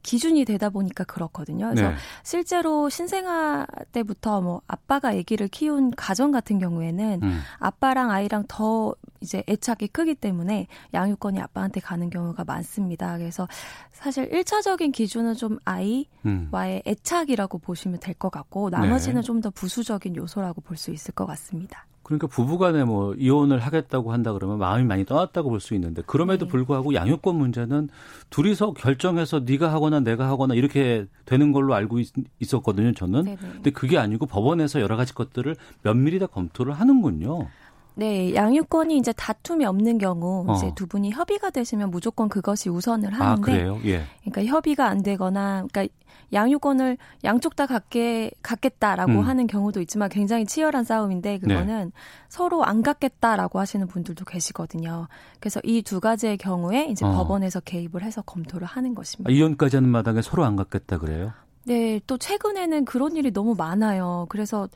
[0.05, 1.71] 기준이 되다 보니까 그렇거든요.
[1.71, 1.97] 그래서 네.
[2.23, 7.41] 실제로 신생아 때부터 뭐 아빠가 아기를 키운 가정 같은 경우에는 음.
[7.59, 13.17] 아빠랑 아이랑 더 이제 애착이 크기 때문에 양육권이 아빠한테 가는 경우가 많습니다.
[13.19, 13.49] 그래서
[13.91, 16.51] 사실 1차적인 기준은 좀 아이와의 음.
[16.87, 19.27] 애착이라고 보시면 될 것 같고 나머지는 네.
[19.27, 21.87] 좀더 부수적인 요소라고 볼 수 있을 것 같습니다.
[22.05, 26.51] 그러니까 부부간에 뭐 이혼을 하겠다고 한다 그러면 마음이 많이 떠났다고 볼 수 있는데 그럼에도 네.
[26.51, 27.89] 불구하고 양육권 문제는
[28.31, 32.13] 둘이서 결정해서 네가 하거나 내가 하거나 이렇게 되는 걸로 알고 있,
[32.55, 33.25] 었거든요 저는.
[33.25, 33.37] 네네.
[33.37, 37.49] 근데 그게 아니고 법원에서 여러 가지 것들을 면밀히 다 검토를 하는군요.
[37.97, 40.55] 네, 양육권이 이제 다툼이 없는 경우 어.
[40.55, 43.79] 이제 두 분이 협의가 되시면 무조건 그것이 우선을 아 하는데 그래요?
[43.85, 44.03] 예.
[44.25, 45.87] 그러니까 협의가 안 되거나 그러니까
[46.35, 49.21] 양육권을 양쪽 다 갖게 갖겠다라고 음.
[49.21, 51.93] 하는 경우도 있지만 굉장히 치열한 싸움인데 그거는
[52.29, 55.07] 서로 안 갖겠다라고 하시는 분들도 계시거든요.
[55.41, 57.13] 그래서 이 두 가지의 경우에 이제 어.
[57.13, 59.31] 법원에서 개입을 해서 검토를 하는 아, 것입니다.
[59.31, 61.33] 이혼까지 하는 마당에 서로 안 갖겠다 그래요?
[61.67, 64.27] 네, 또 최근에는 그런 일이 너무 많아요.
[64.29, 64.69] 그래서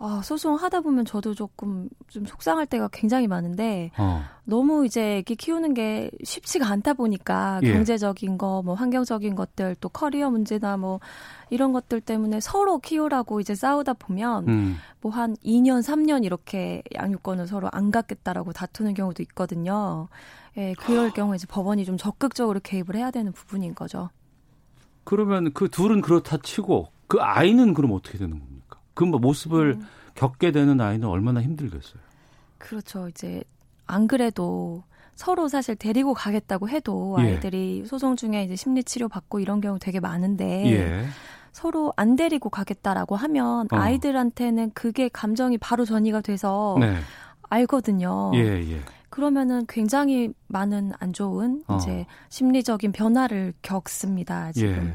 [0.00, 4.22] 아, 소송하다 보면 저도 조금 좀 속상할 때가 굉장히 많은데 어.
[4.44, 7.72] 너무 이제 애기 키우는 게 쉽지가 않다 보니까 예.
[7.72, 11.00] 경제적인 거, 뭐 환경적인 것들, 또 커리어 문제나 뭐
[11.50, 14.76] 이런 것들 때문에 서로 키우라고 이제 싸우다 보면 음.
[15.00, 20.06] 뭐한 2년, 3년 이렇게 양육권을 서로 안 갖겠다라고 다투는 경우도 있거든요.
[20.56, 24.10] 예, 그럴 경우에 이제 법원이 좀 적극적으로 개입을 해야 되는 부분인 거죠.
[25.02, 28.47] 그러면 그 둘은 그렇다 치고 그 아이는 그럼 어떻게 되는 겁니까?
[28.98, 29.86] 그뭐 모습을 음.
[30.16, 32.02] 겪게 되는 아이는 얼마나 힘들겠어요?
[32.58, 33.08] 그렇죠.
[33.08, 33.44] 이제
[33.86, 34.82] 안 그래도
[35.14, 37.22] 서로 사실 데리고 가겠다고 해도 예.
[37.22, 41.06] 아이들이 소송 중에 이제 심리 치료 받고 이런 경우 되게 많은데 예.
[41.52, 43.76] 서로 안 데리고 가겠다라고 하면 어.
[43.76, 46.96] 아이들한테는 그게 감정이 바로 전이가 돼서 네.
[47.48, 48.32] 알거든요.
[48.34, 48.80] 예, 예.
[49.10, 51.76] 그러면은 굉장히 많은 안 좋은 어.
[51.76, 54.50] 이제 심리적인 변화를 겪습니다.
[54.52, 54.92] 지금.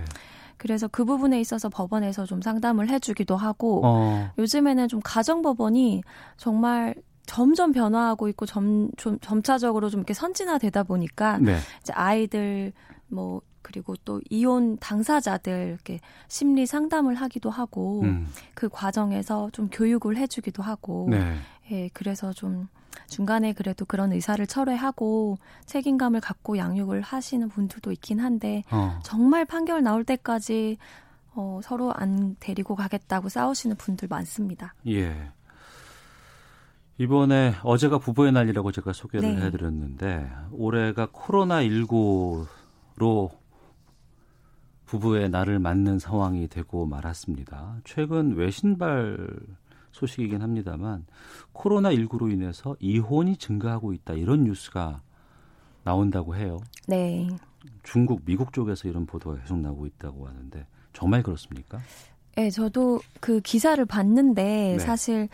[0.64, 0.68] 예.
[0.68, 4.32] 그래서 그 부분에 있어서 법원에서 좀 상담을 해주기도 하고 어.
[4.38, 6.04] 요즘에는 좀 가정법원이
[6.38, 6.96] 정말
[7.26, 11.58] 점점 변화하고 있고 점, 좀 점차적으로 좀 이렇게 선진화되다 보니까 네.
[11.82, 12.74] 이제 아이들
[13.08, 18.28] 뭐 그리고 또 이혼 당사자들 이렇게 심리 상담을 하기도 하고 음.
[18.54, 21.36] 그 과정에서 좀 교육을 해주기도 하고 네.
[21.72, 22.68] 예 그래서 좀
[23.08, 29.00] 중간에 그래도 그런 의사를 철회하고 책임감을 갖고 양육을 하시는 분들도 있긴 한데 어.
[29.04, 30.78] 정말 판결 나올 때까지
[31.36, 34.74] 어, 서로 안 데리고 가겠다고 싸우시는 분들 많습니다.
[34.88, 35.32] 예.
[37.00, 39.46] 이번에 어제가 부부의 날이라고 제가 소개를 네.
[39.46, 43.32] 해드렸는데 올해가 코로나 19로
[44.86, 47.78] 부부의 날을 맞는 상황이 되고 말았습니다.
[47.84, 49.18] 최근 외신발
[49.94, 51.06] 소식이긴 합니다만
[51.54, 55.02] 코로나 19로 인해서 이혼이 증가하고 있다 이런 뉴스가
[55.84, 56.60] 나온다고 해요.
[56.88, 57.30] 네.
[57.84, 61.80] 중국, 미국 쪽에서 이런 보도가 계속 나오고 있다고 하는데 정말 그렇습니까?
[62.36, 64.80] 네, 저도 그 기사를 봤는데 네.
[64.80, 65.30] 사실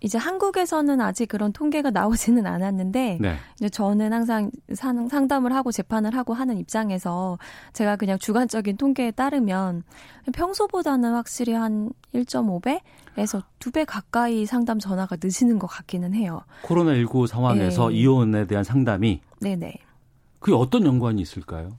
[0.00, 3.36] 이제 한국에서는 아직 그런 통계가 나오지는 않았는데 네.
[3.56, 7.38] 이제 저는 항상 상- 상담을 하고 재판을 하고 하는 입장에서
[7.72, 9.82] 제가 그냥 주관적인 통계에 따르면
[10.32, 16.42] 평소보다는 확실히 한 1.5배에서 2배 가까이 상담 전화가 늦으는 것 같기는 해요.
[16.62, 17.96] 코로나 19 상황에서 예.
[17.96, 19.74] 이혼에 대한 상담이 네네.
[20.38, 21.72] 그게 어떤 연관이 있을까요?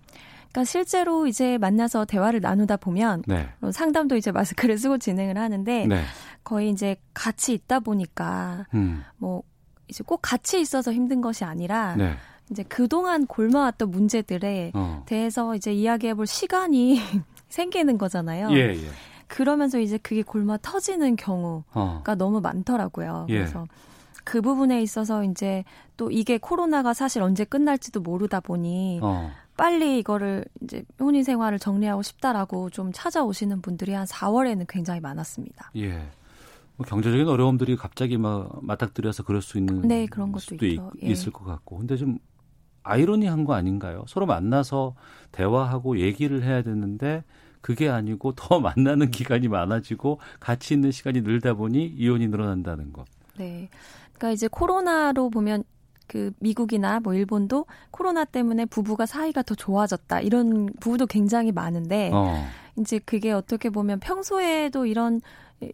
[0.51, 3.47] 그러니까 실제로 이제 만나서 대화를 나누다 보면 네.
[3.61, 6.03] 어, 상담도 이제 마스크를 쓰고 진행을 하는데 네.
[6.43, 9.03] 거의 이제 같이 있다 보니까 음.
[9.17, 9.43] 뭐
[9.87, 12.13] 이제 꼭 같이 있어서 힘든 것이 아니라 네.
[12.49, 15.03] 이제 그동안 골마왔던 문제들에 어.
[15.05, 16.99] 대해서 이제 이야기해 볼 시간이
[17.47, 18.51] 생기는 거잖아요.
[18.51, 18.89] 예, 예.
[19.27, 22.15] 그러면서 이제 그게 골마 터지는 경우가 어.
[22.17, 23.27] 너무 많더라고요.
[23.29, 23.37] 예.
[23.37, 23.65] 그래서
[24.23, 25.63] 그 부분에 있어서 이제
[25.97, 29.31] 또 이게 코로나가 사실 언제 끝날지도 모르다 보니 어.
[29.57, 35.71] 빨리 이거를 이제 혼인 생활을 정리하고 싶다라고 좀 찾아오시는 분들이 한 4월에는 굉장히 많았습니다.
[35.77, 36.09] 예.
[36.77, 40.55] 뭐 경제적인 어려움들이 갑자기 막 맞닥뜨려서 그럴 수 있는 네, 그런 것도.
[40.65, 41.07] 있, 예.
[41.07, 41.77] 있을 것 같고.
[41.77, 42.17] 근데 좀
[42.83, 44.03] 아이러니한 거 아닌가요?
[44.07, 44.95] 서로 만나서
[45.31, 47.23] 대화하고 얘기를 해야 되는데
[47.61, 53.05] 그게 아니고 더 만나는 기간이 많아지고 같이 있는 시간이 늘다 보니 이혼이 늘어난다는 거.
[53.37, 53.69] 네.
[54.21, 55.63] 그러니까 이제 코로나로 보면
[56.05, 62.45] 그 미국이나 뭐 일본도 코로나 때문에 부부가 사이가 더 좋아졌다 이런 부부도 굉장히 많은데 어.
[62.77, 65.21] 이제 그게 어떻게 보면 평소에도 이런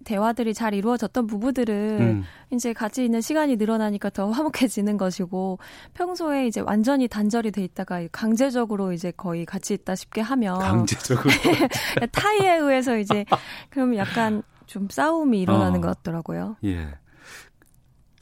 [0.05, 2.23] 대화들이 잘 이루어졌던 부부들은 음.
[2.51, 5.59] 이제 같이 있는 시간이 늘어나니까 더 화목해지는 것이고
[5.93, 11.29] 평소에 이제 완전히 단절이 돼 있다가 강제적으로 이제 거의 같이 있다 싶게 하면 강제적으로.
[12.11, 13.25] 타이에 의해서 이제
[13.69, 15.81] 그럼 약간 좀 싸움이 일어나는 어.
[15.81, 16.57] 것 같더라고요.
[16.63, 16.89] 예.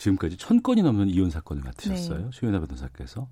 [0.05, 2.25] 지금까지 천 건이 넘는 이혼 사건을 맡으셨어요.
[2.25, 2.29] 네.
[2.31, 3.27] 수연아 변호사께서.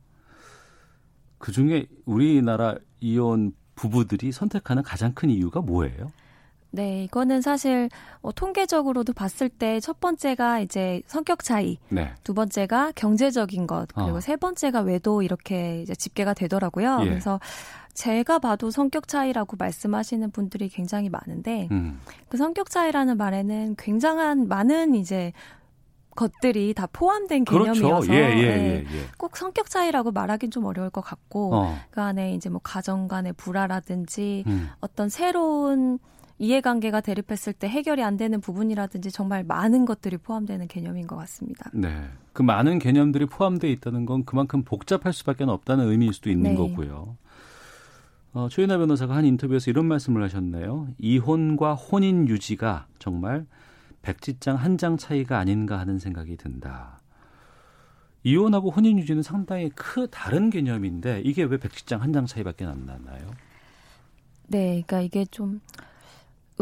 [1.38, 6.12] 그 중에 우리나라 이혼 부부들이 선택하는 가장 큰 이유가 뭐예요?
[6.72, 7.90] 네, 이거는 사실
[8.22, 12.14] 어, 통계적으로도 봤을 때 첫 번째가 이제 성격 차이, 네.
[12.24, 14.20] 두 번째가 경제적인 것, 그리고 어.
[14.20, 17.00] 세 번째가 외도 이렇게 이제 집계가 되더라고요.
[17.02, 17.10] 예.
[17.10, 17.40] 그래서
[17.94, 22.00] 제가 봐도 성격 차이라고 말씀하시는 분들이 굉장히 많은데 음.
[22.28, 25.32] 그 성격 차이라는 말에는 굉장한 많은 이제
[26.16, 27.74] 것들이 다 포함된 그렇죠.
[27.74, 29.06] 개념이어서 예, 예, 네, 예, 예.
[29.18, 31.76] 꼭 성격 차이라고 말하긴 좀 어려울 것 같고 어.
[31.92, 34.70] 그 안에 이제 뭐 가정 간의 불화라든지 음.
[34.80, 36.00] 어떤 새로운
[36.40, 41.70] 이해관계가 대립했을 때 해결이 안 되는 부분이라든지 정말 많은 것들이 포함되는 개념인 것 같습니다.
[41.74, 41.90] 네.
[42.34, 46.56] 그 많은 개념들이 포함되어 있다는 건 그만큼 복잡할 수밖에 없다는 의미일 수도 있는 네.
[46.58, 47.16] 거고요.
[48.34, 50.88] 어, 최윤아 변호사가 한 인터뷰에서 이런 말씀을 하셨네요.
[50.98, 53.46] 이혼과 혼인 유지가 정말
[54.04, 57.02] 백지장 한 장 차이가 아닌가 하는 생각이 든다.
[58.24, 63.38] 이혼하고 혼인 유지는 상당히 크 다른 개념인데 이게 왜 백지장 한 장 차이밖에 안 나나요?
[64.48, 65.62] 네, 그러니까 이게 좀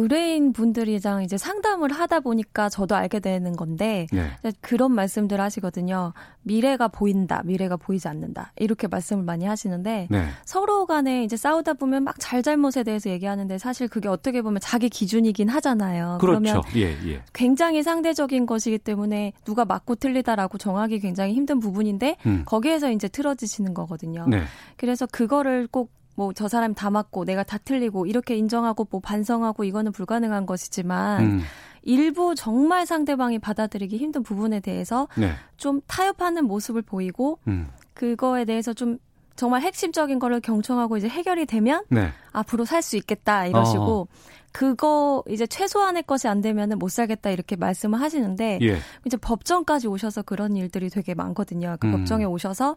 [0.02, 4.32] 의뢰인 분들이랑 이제 상담을 하다 보니까 저도 알게 되는 건데 네.
[4.62, 6.14] 그런 말씀들 하시거든요.
[6.42, 10.26] 미래가 보인다, 미래가 보이지 않는다 이렇게 말씀을 많이 하시는데 네.
[10.44, 15.50] 서로 간에 이제 싸우다 보면 막 잘잘못에 대해서 얘기하는데 사실 그게 어떻게 보면 자기 기준이긴
[15.50, 16.18] 하잖아요.
[16.20, 16.42] 그렇죠.
[16.42, 17.22] 그러면 예, 예.
[17.34, 22.44] 굉장히 상대적인 것이기 때문에 누가 맞고 틀리다라고 정하기 굉장히 힘든 부분인데 음.
[22.46, 24.26] 거기에서 이제 틀어지시는 거거든요.
[24.28, 24.44] 네.
[24.78, 29.64] 그래서 그거를 꼭 뭐 저 사람 다 맞고 내가 다 틀리고 이렇게 인정하고 뭐 반성하고
[29.64, 31.42] 이거는 불가능한 것이지만 음.
[31.84, 35.32] 일부 정말 상대방이 받아들이기 힘든 부분에 대해서 네.
[35.58, 37.70] 좀 타협하는 모습을 보이고 음.
[37.94, 38.98] 그거에 대해서 좀
[39.36, 42.10] 정말 핵심적인 거를 경청하고 이제 해결이 되면 네.
[42.32, 44.08] 앞으로 살 수 있겠다 이러시고 어.
[44.52, 48.78] 그거 이제 최소한의 것이 안 되면은 못 살겠다 이렇게 말씀을 하시는데 예.
[49.06, 51.78] 이제 법정까지 오셔서 그런 일들이 되게 많거든요.
[51.80, 51.94] 그 음.
[51.94, 52.76] 법정에 오셔서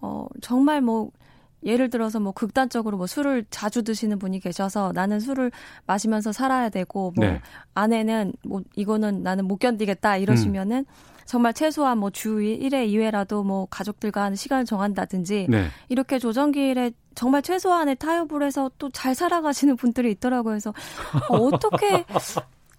[0.00, 1.10] 어 정말 뭐
[1.64, 5.50] 예를 들어서 뭐 극단적으로 뭐 술을 자주 드시는 분이 계셔서 나는 술을
[5.86, 7.40] 마시면서 살아야 되고 뭐 네.
[7.74, 10.84] 아내는 뭐 이거는 나는 못 견디겠다 이러시면은 음.
[11.26, 15.66] 정말 최소한 뭐 주 1회 2회라도 뭐 가족들과 하는 시간을 정한다든지 네.
[15.88, 20.52] 이렇게 조정기일에 정말 최소한의 타협을 해서 또 잘 살아가시는 분들이 있더라고요.
[20.52, 20.72] 그래서
[21.30, 22.04] 어, 어떻게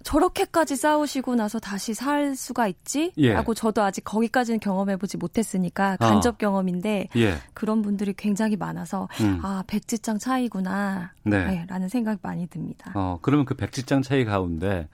[0.05, 3.11] 저렇게까지 싸우시고 나서 다시 살 수가 있지?
[3.17, 3.33] 예.
[3.33, 7.37] 라고 저도 아직 거기까지는 경험해보지 못했으니까 간접 경험인데 예.
[7.55, 9.39] 그런 분들이 굉장히 많아서 음.
[9.41, 11.45] 아 백지장 차이구나 네.
[11.45, 12.91] 네, 라는 생각이 많이 듭니다.
[12.93, 14.87] 어, 그러면 그 백지장 차이 가운데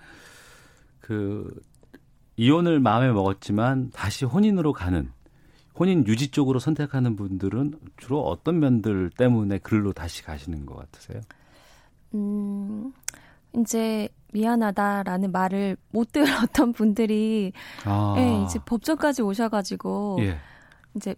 [1.02, 1.62] 그
[2.38, 5.12] 이혼을 마음에 먹었지만 다시 혼인으로 가는
[5.78, 11.20] 혼인 유지 쪽으로 선택하는 분들은 주로 어떤 면들 때문에 글로 다시 가시는 것 같으세요?
[12.14, 12.94] 음,
[13.58, 17.54] 이제 미안하다라는 말을 못 들었던 분들이
[17.86, 18.16] 아.
[18.18, 20.38] 예, 이제 법정까지 오셔가지고 예.
[20.96, 21.16] 이제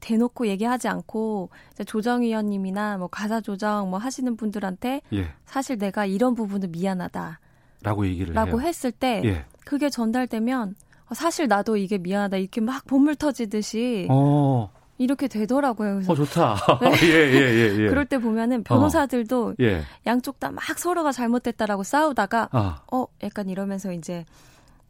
[0.00, 5.32] 대놓고 얘기하지 않고 이제 조정위원님이나 뭐 가사 조정 뭐 하시는 분들한테 예.
[5.44, 7.38] 사실 내가 이런 부분은 미안하다라고
[7.82, 8.60] 라고 얘기를 해요.
[8.60, 9.44] 했을 때 예.
[9.64, 10.74] 그게 전달되면
[11.10, 15.94] 어, 사실 나도 이게 미안하다 이렇게 막 본물 터지듯이 어, 이렇게 되더라고요.
[15.94, 16.56] 그래서 어 좋다.
[17.02, 17.88] 예, 예, 예, 예.
[17.88, 19.82] 그럴 때 보면은 변호사들도 예.
[20.06, 22.82] 양쪽 다 막 서로가 잘못됐다라고 싸우다가 아.
[22.92, 24.24] 어 약간 이러면서 이제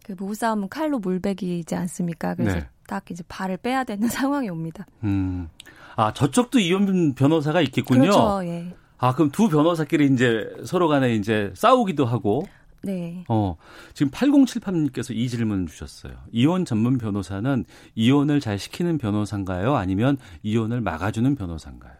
[0.04, 2.34] 그 부부싸움은 칼로 물베기지 않습니까?
[2.34, 2.68] 그래서 네.
[2.86, 4.86] 딱 이제 발을 빼야 되는 상황이 옵니다.
[5.04, 5.48] 음.
[5.96, 8.02] 아, 저쪽도 이혼 변호사가 있겠군요.
[8.02, 8.40] 그렇죠.
[8.44, 8.72] 예.
[8.98, 12.46] 아, 그럼 두 변호사끼리 이제 서로 간에 이제 싸우기도 하고.
[12.82, 13.24] 네.
[13.28, 13.56] 어,
[13.94, 16.14] 지금 8078님께서 이 질문 주셨어요.
[16.32, 17.64] 이혼 전문 변호사는
[17.94, 19.74] 이혼을 잘 시키는 변호사인가요?
[19.74, 21.94] 아니면 이혼을 막아주는 변호사인가요?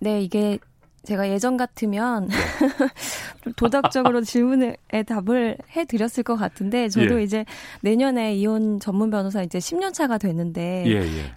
[0.00, 0.58] 네, 이게
[1.02, 2.34] 제가 예전 같으면 네.
[3.44, 7.22] 좀 도덕적으로 질문에 답을 해드렸을 것 같은데 저도 예.
[7.22, 7.44] 이제
[7.80, 11.34] 내년에 이혼 전문 변호사 이제 10년 차가 됐는데 예, 예.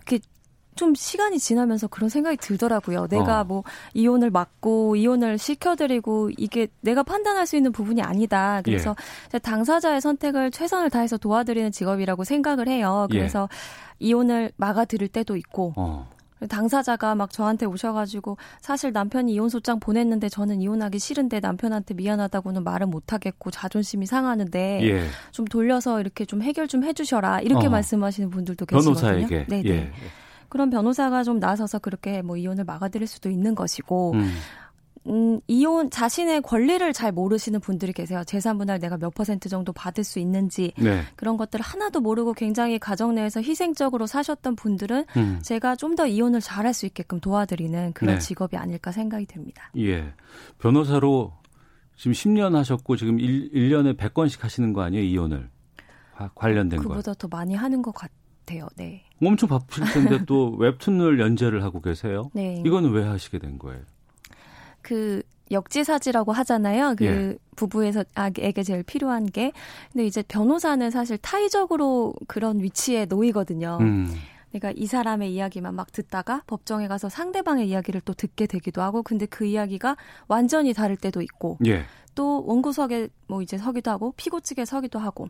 [0.75, 3.07] 좀 시간이 지나면서 그런 생각이 들더라고요.
[3.07, 3.43] 내가 어.
[3.43, 3.63] 뭐
[3.93, 8.61] 이혼을 막고 이혼을 시켜드리고 이게 내가 판단할 수 있는 부분이 아니다.
[8.63, 8.95] 그래서
[9.33, 9.39] 예.
[9.39, 13.07] 당사자의 선택을 최선을 다해서 도와드리는 직업이라고 생각을 해요.
[13.11, 13.17] 예.
[13.17, 13.49] 그래서
[13.99, 16.09] 이혼을 막아드릴 때도 있고 어.
[16.47, 22.87] 당사자가 막 저한테 오셔가지고 사실 남편이 이혼 소장 보냈는데 저는 이혼하기 싫은데 남편한테 미안하다고는 말을
[22.87, 25.07] 못 하겠고 자존심이 상하는데 예.
[25.31, 27.69] 좀 돌려서 이렇게 좀 해결 좀 해주셔라 이렇게 어.
[27.69, 28.93] 말씀하시는 분들도 계시거든요.
[28.93, 29.45] 변호사에게.
[29.47, 29.91] 네, 예.
[30.53, 30.55] 네.
[30.55, 34.31] 그런 변호사가 좀 나서서 그렇게 뭐 이혼을 막아드릴 수도 있는 것이고 음.
[35.05, 38.23] 음, 이혼 자신의 권리를 잘 모르시는 분들이 계세요.
[38.25, 41.01] 재산 분할 내가 몇 퍼센트 정도 받을 수 있는지 네.
[41.17, 45.39] 그런 것들을 하나도 모르고 굉장히 가정 내에서 희생적으로 사셨던 분들은 음.
[45.41, 48.19] 제가 좀 더 이혼을 잘할 수 있게끔 도와드리는 그런 네.
[48.19, 49.69] 직업이 아닐까 생각이 듭니다.
[49.77, 50.13] 예.
[50.59, 51.33] 변호사로
[51.97, 55.03] 지금 10년 하셨고 지금 1, 1년에 100건씩 하시는 거 아니에요?
[55.03, 55.49] 이혼을.
[56.15, 56.89] 과- 관련된 거.
[56.89, 58.22] 그보다 더 많이 하는 것 같아요.
[58.75, 59.03] 네.
[59.21, 62.29] 엄청 바쁘실 텐데 또 웹툰을 연재를 하고 계세요.
[62.33, 62.61] 네.
[62.65, 63.81] 이거는 왜 하시게 된 거예요?
[64.81, 66.95] 그 역지사지라고 하잖아요.
[66.97, 67.37] 그 예.
[67.55, 69.51] 부부에서 아에게 제일 필요한 게.
[69.91, 73.77] 근데 이제 변호사는 사실 타의적으로 그런 위치에 놓이거든요.
[73.81, 74.13] 음.
[74.51, 79.25] 그러니까 이 사람의 이야기만 막 듣다가 법정에 가서 상대방의 이야기를 또 듣게 되기도 하고 근데
[79.25, 81.85] 그 이야기가 완전히 다를 때도 있고 예.
[82.15, 85.29] 또 원고석에 뭐 이제 서기도 하고 피고 측에 서기도 하고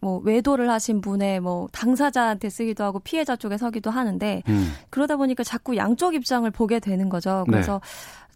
[0.00, 4.72] 뭐 외도를 하신 분의 뭐 당사자한테 쓰기도 하고 피해자 쪽에 서기도 하는데 음.
[4.90, 7.44] 그러다 보니까 자꾸 양쪽 입장을 보게 되는 거죠.
[7.46, 7.52] 네.
[7.52, 7.80] 그래서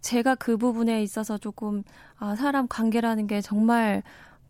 [0.01, 1.83] 제가 그 부분에 있어서 조금
[2.17, 4.01] 아 사람 관계라는 게 정말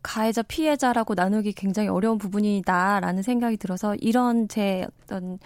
[0.02, 5.38] 가해자 피해자라고 나누기 굉장히 어려운 부분이다라는 생각이 들어서 이런 제 어떤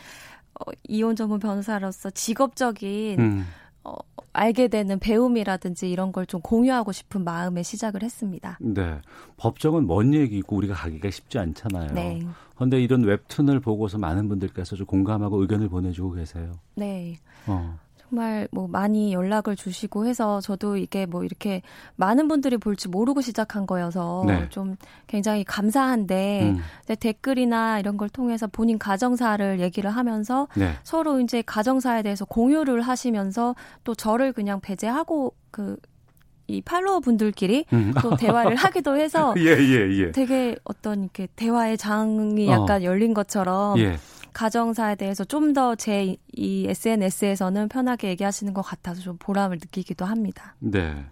[0.60, 3.46] 어, 이혼 전문 변호사로서 직업적인 음.
[3.86, 3.94] 어,
[4.34, 8.58] 알게 되는 배움이라든지 이런 걸 좀 공유하고 싶은 마음에 시작을 했습니다.
[8.60, 9.00] 네.
[9.38, 11.94] 법정은 먼 얘기고 우리가 가기가 쉽지 않잖아요.
[11.94, 12.22] 네.
[12.56, 16.52] 그런데 이런 웹툰을 보고서 많은 분들께서 좀 공감하고 의견을 보내주고 계세요.
[16.76, 17.16] 네.
[17.48, 17.78] 어.
[18.10, 21.62] 정말 뭐 많이 연락을 주시고 해서 저도 이게 뭐 이렇게
[21.95, 24.47] 많은 분들이 볼지 모르고 시작한 거여서 네.
[24.49, 24.76] 좀
[25.08, 26.95] 굉장히 감사한데 음.
[26.99, 30.74] 댓글이나 이런 걸 통해서 본인 가정사를 얘기를 하면서 네.
[30.84, 37.93] 서로 이제 가정사에 대해서 공유를 하시면서 또 저를 그냥 배제하고 그이 팔로워 분들끼리 음.
[38.01, 40.12] 또 대화를 하기도 해서 예, 예, 예.
[40.12, 42.51] 되게 어떤 이렇게 대화의 장이 어.
[42.51, 43.97] 약간 열린 것처럼 예.
[44.36, 50.56] 가정사에 대해서 좀 더 제 이 SNS에서는 편하게 얘기하시는 것 같아서 좀 보람을 느끼기도 합니다.
[50.60, 51.06] 네.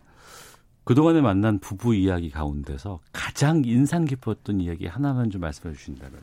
[0.84, 6.20] 그동안에 만난 부부 이야기 가운데서 가장 인상 깊었던 이야기 하나만 좀 말씀해 주신다면.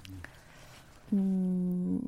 [1.15, 2.01] 음,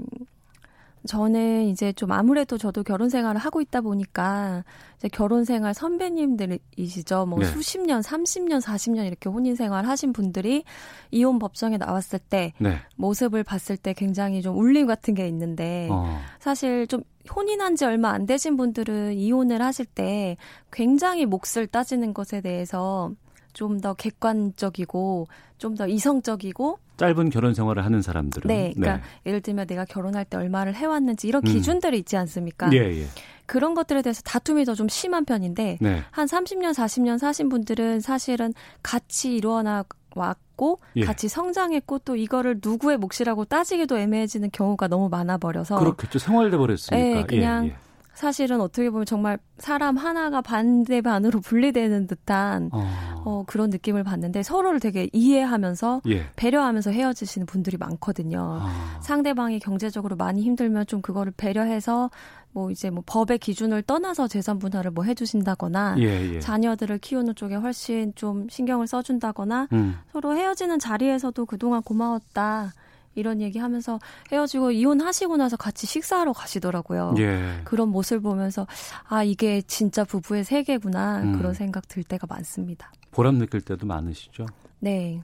[1.06, 4.64] 저는 이제 좀 아무래도 저도 결혼 생활을 하고 있다 보니까
[4.98, 7.26] 이제 결혼 생활 선배님들이시죠.
[7.26, 7.46] 뭐 네.
[7.46, 10.64] 수십 년, 30년, 40년 이렇게 혼인 생활 하신 분들이
[11.10, 12.76] 이혼 법정에 나왔을 때 네.
[12.96, 16.20] 모습을 봤을 때 굉장히 좀 울림 같은 게 있는데 어.
[16.38, 17.02] 사실 좀
[17.34, 20.36] 혼인한 지 얼마 안 되신 분들은 이혼을 하실 때
[20.70, 23.12] 굉장히 몫을 따지는 것에 대해서
[23.52, 25.28] 좀 더 객관적이고
[25.58, 28.48] 좀 더 이성적이고 짧은 결혼 생활을 하는 사람들은.
[28.48, 31.52] 네, 그러니까 예를 들면 내가 결혼할 때 얼마를 해왔는지 이런 음.
[31.52, 32.70] 기준들이 있지 않습니까?
[32.72, 33.06] 예, 예.
[33.46, 36.02] 그런 것들에 대해서 다툼이 더 좀 심한 편인데 네.
[36.10, 39.84] 한 30년, 40년 사신 분들은 사실은 같이 이루어나
[40.14, 41.04] 왔고 예.
[41.04, 46.18] 같이 성장했고 또 이거를 누구의 몫이라고 따지기도 애매해지는 경우가 너무 많아 버려서 그렇겠죠.
[46.18, 46.96] 생활돼 버렸으니까.
[46.96, 47.76] 네, 그냥 예, 예.
[48.14, 53.22] 사실은 어떻게 보면 정말 사람 하나가 반대 반으로 분리되는 듯한 어.
[53.24, 56.26] 어, 그런 느낌을 받는데 서로를 되게 이해하면서 예.
[56.36, 58.58] 배려하면서 헤어지시는 분들이 많거든요.
[58.60, 58.98] 아.
[59.00, 62.10] 상대방이 경제적으로 많이 힘들면 좀 그거를 배려해서
[62.52, 66.40] 뭐 이제 뭐 법의 기준을 떠나서 재산 분할을 뭐 해주신다거나 예, 예.
[66.40, 69.96] 자녀들을 키우는 쪽에 훨씬 좀 신경을 써준다거나 음.
[70.12, 72.72] 서로 헤어지는 자리에서도 그동안 고마웠다.
[73.14, 73.98] 이런 얘기 하면서
[74.30, 77.14] 헤어지고 이혼하시고 나서 같이 식사하러 가시더라고요.
[77.18, 77.60] 예.
[77.64, 78.66] 그런 모습을 보면서
[79.08, 81.38] 아 이게 진짜 부부의 세계구나 음.
[81.38, 82.90] 그런 생각 들 때가 많습니다.
[83.10, 84.46] 보람 느낄 때도 많으시죠?
[84.80, 85.20] 네.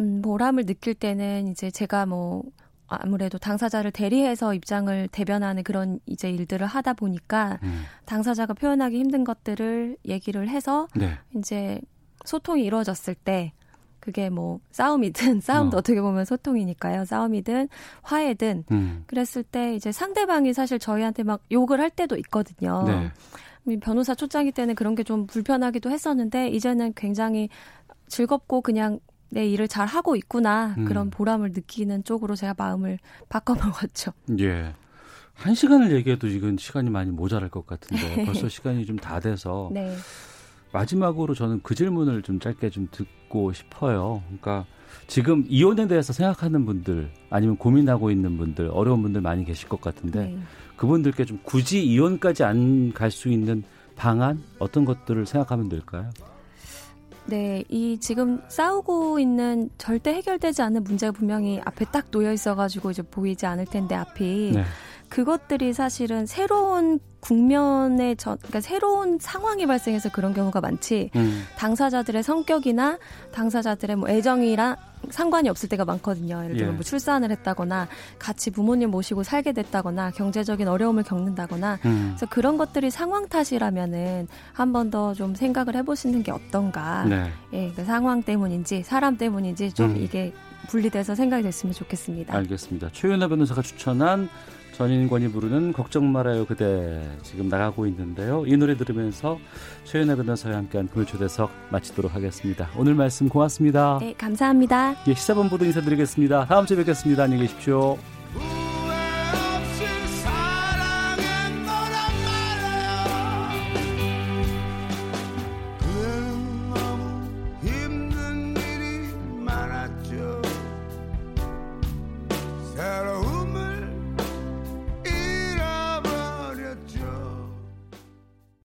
[0.00, 2.42] 음, 보람을 느낄 때는 이제 제가 뭐
[2.90, 7.84] 아무래도 당사자를 대리해서 입장을 대변하는 그런 이제 일들을 하다 보니까 음.
[8.04, 11.16] 당사자가 표현하기 힘든 것들을 얘기를 해서 네.
[11.36, 11.80] 이제
[12.24, 13.52] 소통이 이루어졌을 때
[14.00, 15.80] 그게 뭐 싸움이든 싸움도 어.
[15.82, 17.04] 떻게 보면 소통이니까요.
[17.04, 17.68] 싸움이든
[18.02, 19.04] 화해든 음.
[19.06, 22.84] 그랬을 때 이제 상대방이 사실 저희한테 막 욕을 할 때도 있거든요.
[22.86, 23.76] 네.
[23.80, 27.48] 변호사 초창기 때는 그런 게 좀 불편하기도 했었는데 이제는 굉장히
[28.08, 28.98] 즐겁고 그냥
[29.28, 30.84] 내 일을 잘 하고 있구나 음.
[30.86, 32.98] 그런 보람을 느끼는 쪽으로 제가 마음을
[33.28, 34.12] 바꿔먹었죠.
[34.40, 34.74] 예.
[35.34, 39.94] 한 시간을 얘기해도 이건 시간이 많이 모자랄 것 같은데 벌써 시간이 좀 다 돼서 네.
[40.72, 44.22] 마지막으로 저는 그 질문을 좀 짧게 좀 듣고 싶어요.
[44.26, 44.66] 그러니까
[45.06, 50.26] 지금 이혼에 대해서 생각하는 분들 아니면 고민하고 있는 분들 어려운 분들 많이 계실 것 같은데
[50.26, 50.38] 네.
[50.76, 53.62] 그분들께 좀 굳이 이혼까지 안 갈 수 있는
[53.96, 56.08] 방안 어떤 것들을 생각하면 될까요?
[57.26, 63.02] 네, 이 지금 싸우고 있는 절대 해결되지 않는 문제가 분명히 앞에 딱 놓여 있어가지고 이제
[63.02, 64.64] 보이지 않을 텐데 앞이 네.
[65.10, 71.44] 그것들이 사실은 새로운 국면의 전, 그러니까 새로운 상황이 발생해서 그런 경우가 많지 음.
[71.58, 72.98] 당사자들의 성격이나
[73.32, 74.76] 당사자들의 뭐 애정이랑
[75.10, 76.42] 상관이 없을 때가 많거든요.
[76.44, 76.76] 예를 들면 예.
[76.76, 77.88] 뭐 출산을 했다거나
[78.18, 82.14] 같이 부모님 모시고 살게 됐다거나 경제적인 어려움을 겪는다거나 음.
[82.16, 87.04] 그래서 그런 것들이 상황 탓이라면은 한 번 더 좀 생각을 해보시는 게 어떤가.
[87.04, 87.30] 네.
[87.52, 89.96] 예, 그 상황 때문인지 사람 때문인지 좀 음.
[89.98, 90.32] 이게
[90.68, 92.34] 분리돼서 생각이 됐으면 좋겠습니다.
[92.34, 92.88] 알겠습니다.
[92.92, 94.28] 최윤아 변호사가 추천한
[94.72, 98.44] 전인권이 부르는 걱정 말아요 그대 지금 나가고 있는데요.
[98.46, 99.38] 이 노래 들으면서
[99.84, 102.68] 최연아 변호사와 함께한 불초대석 마치도록 하겠습니다.
[102.76, 103.98] 오늘 말씀 고맙습니다.
[104.00, 104.94] 네, 감사합니다.
[105.06, 106.46] 예, 시사본부도 인사드리겠습니다.
[106.46, 107.24] 다음 주에 뵙겠습니다.
[107.24, 107.98] 안녕히 계십시오.